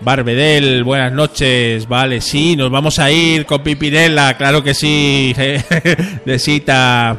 Barbedel, 0.00 0.84
buenas 0.84 1.12
noches. 1.12 1.86
Vale, 1.86 2.20
sí, 2.20 2.56
nos 2.56 2.70
vamos 2.70 2.98
a 2.98 3.10
ir 3.10 3.46
con 3.46 3.62
Pipinela. 3.62 4.36
Claro 4.36 4.62
que 4.62 4.74
sí. 4.74 5.34
de 6.24 6.38
cita. 6.38 7.18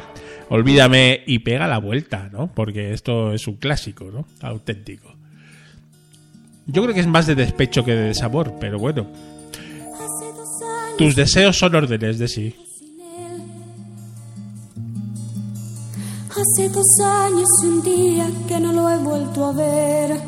Olvídame 0.49 1.23
y 1.25 1.39
pega 1.39 1.67
la 1.67 1.77
vuelta, 1.77 2.29
¿no? 2.31 2.49
Porque 2.53 2.93
esto 2.93 3.33
es 3.33 3.47
un 3.47 3.55
clásico, 3.55 4.09
¿no? 4.11 4.25
Auténtico. 4.41 5.16
Yo 6.67 6.83
creo 6.83 6.93
que 6.93 6.99
es 6.99 7.07
más 7.07 7.25
de 7.25 7.35
despecho 7.35 7.83
que 7.83 7.95
de 7.95 8.03
desamor, 8.09 8.53
pero 8.59 8.77
bueno. 8.77 9.07
Tus 10.97 11.15
deseos 11.15 11.57
son 11.57 11.75
órdenes 11.75 12.19
de 12.19 12.27
sí. 12.27 12.55
Hace 16.29 16.69
dos 16.69 16.99
años 17.03 17.47
y 17.63 17.67
un 17.67 17.81
día 17.81 18.29
que 18.47 18.59
no 18.59 18.73
lo 18.73 18.89
he 18.89 18.97
vuelto 18.97 19.45
a 19.45 19.51
ver. 19.53 20.19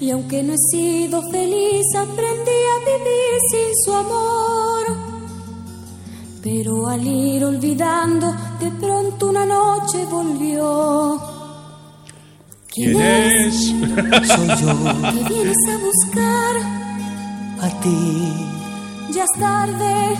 Y 0.00 0.10
aunque 0.10 0.42
no 0.42 0.54
he 0.54 0.58
sido 0.70 1.20
feliz, 1.30 1.84
aprendí 1.96 2.50
a 2.50 2.78
vivir 2.86 3.38
sin 3.50 3.74
su 3.84 3.92
amor. 3.92 4.84
Pero 6.42 6.88
al 6.88 7.06
ir 7.06 7.44
olvidando, 7.44 8.34
de 8.58 8.70
pronto 8.70 9.28
una 9.28 9.44
noche 9.44 10.04
volvió. 10.10 11.37
¿Quién 12.78 13.00
es? 13.00 13.54
Soy 13.66 14.48
yo 14.60 15.12
¿Qué 15.12 15.34
vienes 15.34 15.56
a 15.68 15.76
buscar? 15.78 16.56
a 17.60 17.80
ti, 17.80 18.32
Ya 19.12 19.24
es 19.24 19.40
tarde, 19.40 20.16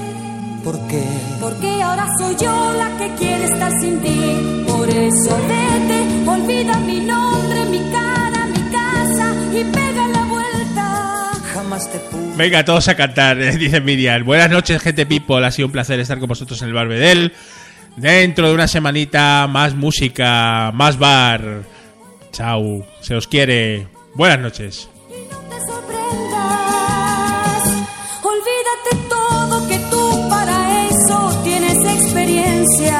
porque 0.65 1.05
porque 1.41 1.83
ahora 1.83 2.05
soy 2.19 2.35
yo 2.35 2.73
la 2.77 2.97
que 2.99 3.15
quiere 3.15 3.45
estar 3.45 3.71
sin 3.81 4.01
ti. 4.01 4.65
Por 4.67 4.89
eso 4.91 5.39
vete, 5.47 6.29
olvida 6.29 6.77
mi 6.81 6.99
nombre, 7.01 7.65
mi 7.71 7.79
cara, 7.93 8.47
mi 8.47 8.71
casa 8.73 9.35
y 9.53 9.63
pega 9.65 10.09
la 10.09 10.25
vuelta. 10.25 11.31
jamás 11.55 11.93
te 11.93 11.99
pude. 12.01 12.37
Venga, 12.37 12.65
todos 12.65 12.89
a 12.89 12.97
cantar, 12.97 13.41
eh, 13.41 13.57
dice 13.57 13.81
Miriam. 13.81 14.25
Buenas 14.25 14.51
noches, 14.51 14.83
gente 14.83 15.07
people. 15.07 15.47
Ha 15.47 15.53
sido 15.53 15.67
un 15.67 15.73
placer 15.73 16.01
estar 16.01 16.19
con 16.19 16.29
vosotros 16.29 16.61
en 16.63 16.69
el 16.69 16.75
Barbedel. 16.75 17.33
Dentro 17.97 18.49
de 18.49 18.55
una 18.55 18.67
semanita, 18.67 19.47
más 19.49 19.75
música, 19.77 20.73
más 20.75 20.99
bar. 20.99 21.63
Chao, 22.33 22.85
se 23.01 23.15
os 23.15 23.27
quiere. 23.27 23.89
Buenas 24.15 24.41
noches. 24.41 24.89
Y 25.09 25.13
no 25.31 25.39
te 25.51 25.61
sorprendas, 25.67 27.63
olvídate 28.23 28.91
todo 29.09 29.69
que 29.69 29.79
tú 29.91 30.29
para 30.29 30.89
eso 30.89 31.41
tienes 31.45 31.79
experiencia. 31.85 32.99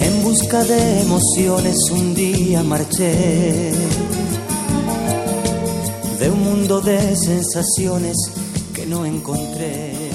En 0.00 0.22
busca 0.22 0.64
de 0.64 1.00
emociones 1.02 1.76
un 1.90 2.14
día 2.14 2.62
marché 2.62 3.72
de 6.20 6.30
un 6.30 6.42
mundo 6.42 6.80
de 6.82 7.16
sensaciones 7.16 8.16
que 8.74 8.84
no 8.84 9.06
encontré. 9.06 10.09